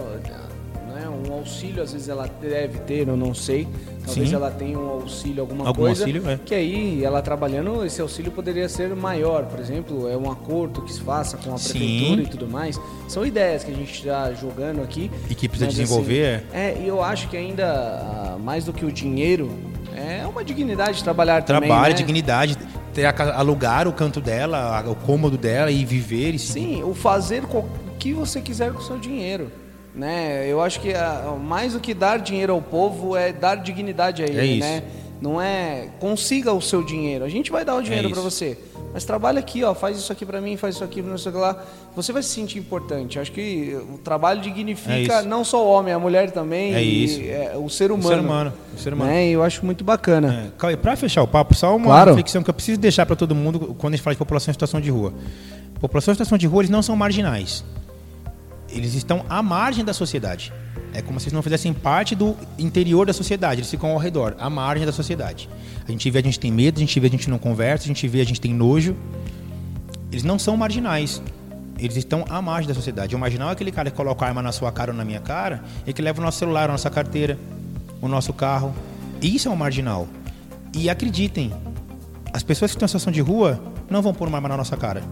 né, 0.92 1.08
um 1.08 1.32
auxílio, 1.32 1.82
às 1.82 1.92
vezes 1.92 2.08
ela 2.08 2.28
deve 2.40 2.78
ter, 2.80 3.08
eu 3.08 3.16
não 3.16 3.34
sei. 3.34 3.66
Talvez 4.04 4.28
Sim. 4.28 4.34
ela 4.34 4.50
tenha 4.50 4.78
um 4.78 4.88
auxílio, 4.88 5.40
alguma 5.40 5.66
Algum 5.66 5.82
coisa. 5.82 6.02
auxílio, 6.02 6.28
é. 6.28 6.38
Que 6.44 6.54
aí, 6.54 7.04
ela 7.04 7.22
trabalhando, 7.22 7.84
esse 7.84 8.00
auxílio 8.00 8.32
poderia 8.32 8.68
ser 8.68 8.94
maior. 8.94 9.44
Por 9.44 9.60
exemplo, 9.60 10.08
é 10.08 10.16
um 10.16 10.30
acordo 10.30 10.82
que 10.82 10.92
se 10.92 11.00
faça 11.00 11.36
com 11.36 11.54
a 11.54 11.58
Sim. 11.58 11.70
prefeitura 11.78 12.22
e 12.22 12.26
tudo 12.26 12.48
mais. 12.48 12.80
São 13.08 13.24
ideias 13.24 13.64
que 13.64 13.70
a 13.70 13.74
gente 13.74 13.92
está 13.92 14.32
jogando 14.32 14.82
aqui. 14.82 15.10
E 15.30 15.34
que 15.34 15.48
precisa 15.48 15.70
desenvolver, 15.70 16.44
assim, 16.48 16.56
é, 16.56 16.78
e 16.82 16.88
eu 16.88 17.02
acho 17.02 17.28
que 17.28 17.36
ainda, 17.36 17.66
ah, 17.66 18.38
mais 18.38 18.64
do 18.64 18.72
que 18.72 18.84
o 18.84 18.92
dinheiro, 18.92 19.50
é 19.94 20.26
uma 20.26 20.44
dignidade 20.44 20.98
de 20.98 21.04
trabalhar 21.04 21.42
também. 21.42 21.68
Trabalho, 21.68 21.92
né? 21.92 21.98
dignidade, 21.98 22.56
ter 22.92 23.06
alugar 23.06 23.86
o 23.88 23.92
canto 23.92 24.20
dela, 24.20 24.84
o 24.86 24.94
cômodo 24.94 25.36
dela 25.38 25.70
e 25.70 25.84
viver 25.84 26.34
e 26.34 26.38
se 26.38 26.52
Sim, 26.52 26.82
o 26.82 26.94
fazer 26.94 27.44
o 27.44 27.64
que 27.98 28.12
você 28.12 28.40
quiser 28.40 28.72
com 28.72 28.80
o 28.80 28.82
seu 28.82 28.98
dinheiro. 28.98 29.50
Né? 29.94 30.46
Eu 30.48 30.62
acho 30.62 30.80
que 30.80 30.94
ah, 30.94 31.36
mais 31.42 31.74
do 31.74 31.80
que 31.80 31.92
dar 31.92 32.18
dinheiro 32.18 32.52
ao 32.54 32.62
povo 32.62 33.14
é 33.16 33.32
dar 33.32 33.56
dignidade 33.56 34.22
a 34.22 34.26
ele, 34.26 34.42
isso. 34.54 34.60
né? 34.60 34.82
Não 35.20 35.40
é 35.40 35.88
consiga 36.00 36.52
o 36.52 36.60
seu 36.60 36.82
dinheiro. 36.82 37.24
A 37.24 37.28
gente 37.28 37.52
vai 37.52 37.64
dar 37.64 37.76
o 37.76 37.82
dinheiro 37.82 38.06
isso. 38.08 38.14
para 38.14 38.22
você. 38.22 38.58
Mas 38.92 39.04
trabalha 39.04 39.38
aqui, 39.38 39.62
ó, 39.62 39.72
faz 39.72 39.96
isso 39.96 40.10
aqui 40.12 40.26
para 40.26 40.40
mim, 40.40 40.56
faz 40.56 40.74
isso 40.74 40.82
aqui, 40.84 41.00
não 41.00 41.16
sei 41.16 41.30
o 41.30 41.34
que 41.34 41.40
lá. 41.40 41.62
Você 41.94 42.12
vai 42.12 42.22
se 42.24 42.30
sentir 42.30 42.58
importante. 42.58 43.18
Acho 43.20 43.30
que 43.30 43.76
o 43.94 43.98
trabalho 43.98 44.40
É 44.40 44.42
dignifica 44.42 45.20
isso. 45.20 45.28
não 45.28 45.44
só 45.44 45.64
o 45.64 45.70
homem, 45.70 45.94
a 45.94 45.98
mulher 45.98 46.30
também, 46.32 46.74
É 46.74 46.82
e, 46.82 47.04
isso. 47.04 47.20
é, 47.22 47.56
o 47.56 47.68
ser 47.68 47.92
o 47.92 47.94
humano. 47.94 48.08
ser 48.16 48.20
humano. 48.20 48.52
O 48.74 48.78
ser 48.80 48.92
humano. 48.94 49.10
Né? 49.12 49.28
E 49.28 49.32
eu 49.32 49.42
acho 49.44 49.64
muito 49.64 49.84
bacana. 49.84 50.50
É, 50.60 50.76
pra 50.76 50.96
fechar 50.96 51.22
o 51.22 51.28
papo, 51.28 51.54
só 51.54 51.76
uma 51.76 51.84
Claro. 51.86 52.10
reflexão 52.10 52.42
que 52.42 52.50
eu 52.50 52.54
preciso 52.54 52.80
deixar 52.80 53.06
para 53.06 53.14
todo 53.14 53.34
mundo 53.34 53.76
quando 53.78 53.92
a 53.92 53.96
gente 53.96 54.02
fala 54.02 54.14
de 54.14 54.18
população 54.18 54.50
em 54.50 54.54
situação 54.54 54.80
de 54.80 54.90
rua. 54.90 55.12
População 55.80 56.12
em 56.12 56.14
situação 56.16 56.36
de 56.36 56.46
rua, 56.48 56.62
eles 56.62 56.70
não 56.70 56.82
são 56.82 56.96
marginais. 56.96 57.64
Eles 58.72 58.94
estão 58.94 59.24
à 59.28 59.42
margem 59.42 59.84
da 59.84 59.92
sociedade. 59.92 60.52
É 60.94 61.00
como 61.00 61.20
se 61.20 61.24
eles 61.24 61.32
não 61.32 61.42
fizessem 61.42 61.72
parte 61.72 62.14
do 62.14 62.36
interior 62.58 63.06
da 63.06 63.12
sociedade, 63.12 63.60
eles 63.60 63.70
ficam 63.70 63.90
ao 63.90 63.98
redor, 63.98 64.34
à 64.38 64.50
margem 64.50 64.84
da 64.84 64.92
sociedade. 64.92 65.48
A 65.86 65.90
gente 65.90 66.10
vê, 66.10 66.18
a 66.18 66.22
gente 66.22 66.38
tem 66.38 66.50
medo, 66.50 66.76
a 66.76 66.80
gente 66.80 66.98
vê, 66.98 67.06
a 67.06 67.10
gente 67.10 67.30
não 67.30 67.38
conversa, 67.38 67.84
a 67.84 67.88
gente 67.88 68.06
vê, 68.08 68.20
a 68.20 68.24
gente 68.24 68.40
tem 68.40 68.52
nojo. 68.52 68.96
Eles 70.10 70.22
não 70.22 70.38
são 70.38 70.56
marginais. 70.56 71.22
Eles 71.78 71.96
estão 71.96 72.24
à 72.28 72.40
margem 72.40 72.68
da 72.68 72.74
sociedade. 72.74 73.16
O 73.16 73.18
marginal 73.18 73.48
é 73.48 73.52
aquele 73.52 73.72
cara 73.72 73.90
que 73.90 73.96
coloca 73.96 74.24
a 74.24 74.28
arma 74.28 74.42
na 74.42 74.52
sua 74.52 74.70
cara 74.70 74.92
ou 74.92 74.96
na 74.96 75.04
minha 75.04 75.20
cara 75.20 75.64
e 75.86 75.92
que 75.92 76.02
leva 76.02 76.20
o 76.20 76.24
nosso 76.24 76.38
celular, 76.38 76.68
a 76.68 76.72
nossa 76.72 76.90
carteira, 76.90 77.38
o 78.00 78.08
nosso 78.08 78.32
carro. 78.32 78.74
Isso 79.20 79.48
é 79.48 79.50
um 79.50 79.56
marginal. 79.56 80.06
E 80.74 80.88
acreditem, 80.90 81.52
as 82.32 82.42
pessoas 82.42 82.70
que 82.70 82.76
estão 82.76 82.86
em 82.86 82.88
situação 82.88 83.12
de 83.12 83.20
rua 83.20 83.60
não 83.90 84.02
vão 84.02 84.12
pôr 84.14 84.28
uma 84.28 84.38
arma 84.38 84.48
na 84.50 84.56
nossa 84.56 84.76
cara. 84.76 85.02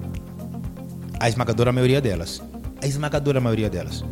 A 1.19 1.29
esmagadora 1.29 1.73
maioria 1.73 2.01
delas. 2.01 2.43
A 2.83 2.87
esmagadora 2.87 3.41
maioria 3.41 3.69
delas. 3.69 4.05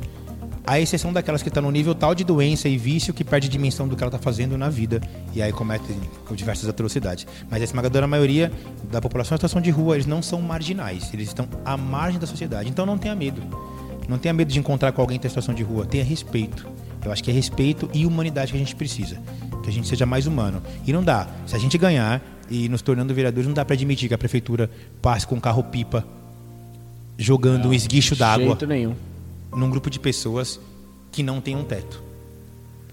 A 0.67 0.79
exceção 0.79 1.15
daquelas 1.15 1.43
que 1.43 1.49
estão 1.49 1.63
no 1.63 1.71
nível 1.71 1.95
tal 1.95 2.15
de 2.15 2.23
doença 2.23 2.69
e 2.69 2.77
vício 2.77 3.15
que 3.15 3.25
perde 3.25 3.49
a 3.49 3.51
dimensão 3.51 3.89
do 3.89 3.97
que 3.97 4.03
ela 4.03 4.15
está 4.15 4.23
fazendo 4.23 4.59
na 4.59 4.69
vida 4.69 5.01
e 5.35 5.41
aí 5.41 5.51
comete 5.51 5.85
diversas 6.33 6.69
atrocidades. 6.69 7.27
Mas 7.51 7.63
a 7.63 7.65
esmagadora 7.65 8.07
maioria 8.07 8.53
da 8.91 9.01
população 9.01 9.35
em 9.35 9.39
situação 9.39 9.63
de 9.63 9.71
rua, 9.71 9.95
eles 9.95 10.05
não 10.05 10.21
são 10.21 10.43
marginais, 10.43 11.09
eles 11.15 11.29
estão 11.29 11.49
à 11.65 11.75
margem 11.75 12.21
da 12.21 12.27
sociedade. 12.27 12.69
Então 12.69 12.85
não 12.85 12.99
tenha 12.99 13.15
medo. 13.15 13.41
Não 14.07 14.19
tenha 14.19 14.35
medo 14.35 14.53
de 14.53 14.59
encontrar 14.59 14.93
com 14.93 15.01
alguém 15.01 15.17
que 15.17 15.23
tem 15.23 15.31
situação 15.31 15.55
de 15.55 15.63
rua, 15.63 15.87
tenha 15.87 16.05
respeito. 16.05 16.67
Eu 17.03 17.11
acho 17.11 17.25
que 17.25 17.31
é 17.31 17.35
respeito 17.35 17.89
e 17.95 18.05
humanidade 18.05 18.53
que 18.53 18.59
a 18.59 18.61
gente 18.61 18.77
precisa. 18.77 19.17
Que 19.63 19.71
a 19.71 19.73
gente 19.73 19.89
seja 19.89 20.05
mais 20.05 20.27
humano. 20.27 20.63
E 20.87 20.93
não 20.93 21.03
dá. 21.03 21.29
Se 21.47 21.57
a 21.57 21.59
gente 21.59 21.79
ganhar, 21.79 22.21
e 22.51 22.69
nos 22.69 22.83
tornando 22.83 23.15
vereadores, 23.15 23.47
não 23.47 23.55
dá 23.55 23.65
para 23.65 23.75
admitir 23.75 24.09
que 24.09 24.15
a 24.15 24.19
prefeitura 24.19 24.71
passe 25.01 25.27
com 25.27 25.41
carro-pipa 25.41 26.05
jogando 27.19 27.65
não, 27.65 27.71
um 27.71 27.75
esguicho 27.75 28.15
d'água 28.15 28.57
num 29.53 29.69
grupo 29.69 29.91
de 29.91 29.99
pessoas 29.99 30.61
que 31.11 31.23
não 31.23 31.41
tem 31.41 31.57
um 31.57 31.65
teto. 31.65 32.01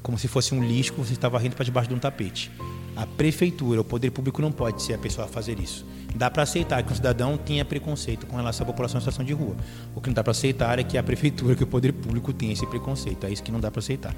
Como 0.02 0.18
se 0.18 0.28
fosse 0.28 0.54
um 0.54 0.64
lixo 0.64 0.94
que 0.94 1.00
você 1.00 1.14
estava 1.14 1.38
rindo 1.38 1.56
para 1.56 1.64
debaixo 1.64 1.88
de 1.88 1.96
um 1.96 2.00
tapete. 2.00 2.52
A 2.96 3.06
prefeitura, 3.06 3.82
o 3.82 3.84
poder 3.84 4.10
público 4.10 4.42
não 4.42 4.52
pode 4.52 4.82
ser 4.82 4.94
a 4.94 4.98
pessoa 4.98 5.26
a 5.26 5.30
fazer 5.30 5.60
isso. 5.60 5.86
Dá 6.16 6.32
para 6.32 6.44
aceitar 6.44 6.82
que 6.82 6.92
um 6.92 6.96
cidadão 6.96 7.38
tenha 7.38 7.66
preconceito 7.66 8.26
com 8.26 8.38
relação 8.38 8.64
à 8.64 8.68
população 8.68 8.98
em 8.98 9.02
situação 9.02 9.26
de 9.26 9.34
rua. 9.34 9.56
O 9.94 10.00
que 10.00 10.08
não 10.08 10.14
dá 10.14 10.24
para 10.24 10.32
aceitar 10.32 10.80
é 10.80 10.84
que 10.84 10.98
a 10.98 11.04
prefeitura, 11.04 11.56
que 11.56 11.64
o 11.64 11.68
poder 11.68 11.92
público 11.92 12.32
tenha 12.32 12.54
esse 12.54 12.66
preconceito. 12.66 13.26
É 13.26 13.32
isso 13.32 13.44
que 13.44 13.52
não 13.52 13.60
dá 13.60 13.70
para 13.70 13.80
aceitar. 13.80 14.16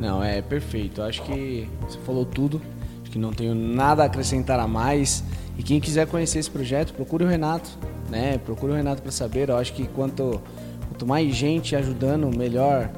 Não, 0.00 0.22
é 0.22 0.42
perfeito. 0.42 1.00
Acho 1.00 1.22
que 1.22 1.68
você 1.80 1.98
falou 2.00 2.26
tudo. 2.26 2.60
Acho 3.02 3.12
que 3.12 3.18
não 3.18 3.32
tenho 3.32 3.54
nada 3.54 4.02
a 4.02 4.06
acrescentar 4.06 4.58
a 4.58 4.66
mais. 4.66 5.22
E 5.56 5.62
quem 5.62 5.78
quiser 5.78 6.06
conhecer 6.08 6.40
esse 6.40 6.50
projeto, 6.50 6.92
procure 6.92 7.24
o 7.24 7.28
Renato, 7.28 7.70
né? 8.08 8.38
Procure 8.38 8.72
o 8.72 8.74
Renato 8.74 9.02
para 9.02 9.12
saber. 9.12 9.48
Eu 9.48 9.56
acho 9.56 9.72
que 9.72 9.86
quanto, 9.86 10.40
quanto 10.88 11.06
mais 11.06 11.34
gente 11.34 11.74
ajudando, 11.76 12.34
melhor 12.36 12.90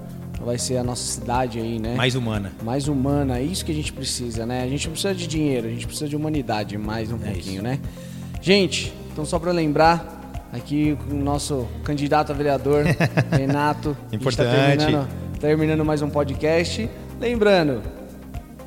vai 0.44 0.58
ser 0.58 0.78
a 0.78 0.84
nossa 0.84 1.02
cidade 1.02 1.58
aí, 1.58 1.78
né? 1.78 1.94
Mais 1.94 2.14
humana. 2.14 2.52
Mais 2.62 2.88
humana, 2.88 3.38
é 3.38 3.42
isso 3.42 3.64
que 3.64 3.72
a 3.72 3.74
gente 3.74 3.92
precisa, 3.92 4.46
né? 4.46 4.62
A 4.62 4.68
gente 4.68 4.86
não 4.86 4.92
precisa 4.92 5.14
de 5.14 5.26
dinheiro, 5.26 5.66
a 5.66 5.70
gente 5.70 5.86
precisa 5.86 6.08
de 6.08 6.16
humanidade 6.16 6.78
mais 6.78 7.12
um 7.12 7.16
é 7.16 7.30
pouquinho, 7.30 7.54
isso. 7.56 7.62
né? 7.62 7.78
Gente, 8.40 8.92
então 9.12 9.24
só 9.24 9.38
para 9.38 9.52
lembrar, 9.52 10.20
aqui 10.52 10.96
o 11.10 11.14
nosso 11.14 11.68
candidato 11.84 12.32
a 12.32 12.34
vereador, 12.34 12.84
Renato. 13.30 13.96
Tá 14.08 14.16
Importante. 14.16 14.46
Tá 14.46 14.76
terminando, 14.76 15.08
terminando 15.38 15.84
mais 15.84 16.02
um 16.02 16.08
podcast. 16.08 16.88
Lembrando, 17.20 17.82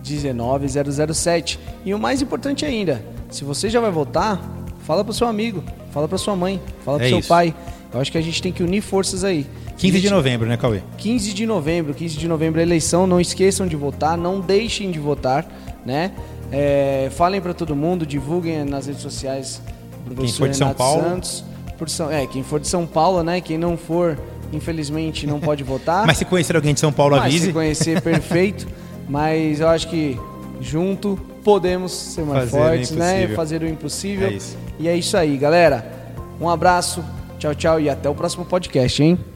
19007. 0.03 1.59
E 1.83 1.93
o 1.93 1.99
mais 1.99 2.21
importante 2.21 2.65
ainda, 2.65 3.03
se 3.29 3.43
você 3.43 3.69
já 3.69 3.79
vai 3.79 3.91
votar, 3.91 4.39
fala 4.79 5.03
pro 5.03 5.13
seu 5.13 5.27
amigo, 5.27 5.63
fala 5.93 6.07
pra 6.07 6.17
sua 6.17 6.35
mãe, 6.35 6.59
fala 6.83 6.97
pro 6.97 7.05
é 7.05 7.09
seu 7.09 7.19
isso. 7.19 7.29
pai. 7.29 7.53
Eu 7.93 8.01
acho 8.01 8.11
que 8.11 8.17
a 8.17 8.21
gente 8.21 8.41
tem 8.41 8.51
que 8.51 8.63
unir 8.63 8.81
forças 8.81 9.23
aí. 9.23 9.45
15 9.77 10.01
de 10.01 10.09
novembro, 10.09 10.47
né, 10.47 10.57
Cauê? 10.57 10.81
15 10.97 11.33
de 11.33 11.45
novembro, 11.45 11.93
15 11.93 12.17
de 12.17 12.27
novembro 12.27 12.59
é 12.59 12.63
eleição. 12.63 13.05
Não 13.05 13.21
esqueçam 13.21 13.67
de 13.67 13.75
votar, 13.75 14.17
não 14.17 14.39
deixem 14.39 14.89
de 14.89 14.97
votar, 14.99 15.45
né? 15.85 16.11
É, 16.51 17.09
falem 17.11 17.39
para 17.39 17.53
todo 17.53 17.75
mundo, 17.75 18.05
divulguem 18.05 18.63
nas 18.65 18.87
redes 18.87 19.01
sociais. 19.01 19.61
Quem 20.07 20.27
for 20.27 20.49
de 20.49 20.57
Renato 20.57 20.57
São 20.57 20.73
Paulo. 20.73 21.03
Santos, 21.03 21.43
por 21.77 21.89
São, 21.89 22.11
é, 22.11 22.25
quem 22.25 22.43
for 22.43 22.59
de 22.59 22.67
São 22.67 22.85
Paulo, 22.85 23.23
né? 23.23 23.39
Quem 23.41 23.57
não 23.57 23.77
for, 23.77 24.17
infelizmente, 24.51 25.27
não 25.27 25.39
pode 25.39 25.63
votar. 25.63 26.05
Mas 26.07 26.17
se 26.17 26.25
conhecer 26.25 26.55
alguém 26.55 26.73
de 26.73 26.79
São 26.79 26.91
Paulo, 26.91 27.15
Mas 27.15 27.25
avise. 27.25 27.47
Se 27.47 27.53
conhecer, 27.53 28.01
perfeito. 28.03 28.67
Mas 29.07 29.59
eu 29.59 29.67
acho 29.67 29.87
que 29.87 30.19
junto 30.61 31.19
podemos 31.43 31.91
ser 31.91 32.23
mais 32.23 32.49
Fazer 32.49 32.63
fortes, 32.63 32.91
né? 32.91 33.27
Fazer 33.29 33.61
o 33.61 33.67
impossível. 33.67 34.27
É 34.27 34.31
e 34.79 34.87
é 34.87 34.95
isso 34.95 35.15
aí, 35.17 35.37
galera. 35.37 35.85
Um 36.39 36.49
abraço, 36.49 37.03
tchau, 37.37 37.55
tchau 37.55 37.79
e 37.79 37.89
até 37.89 38.09
o 38.09 38.15
próximo 38.15 38.45
podcast, 38.45 39.01
hein? 39.01 39.32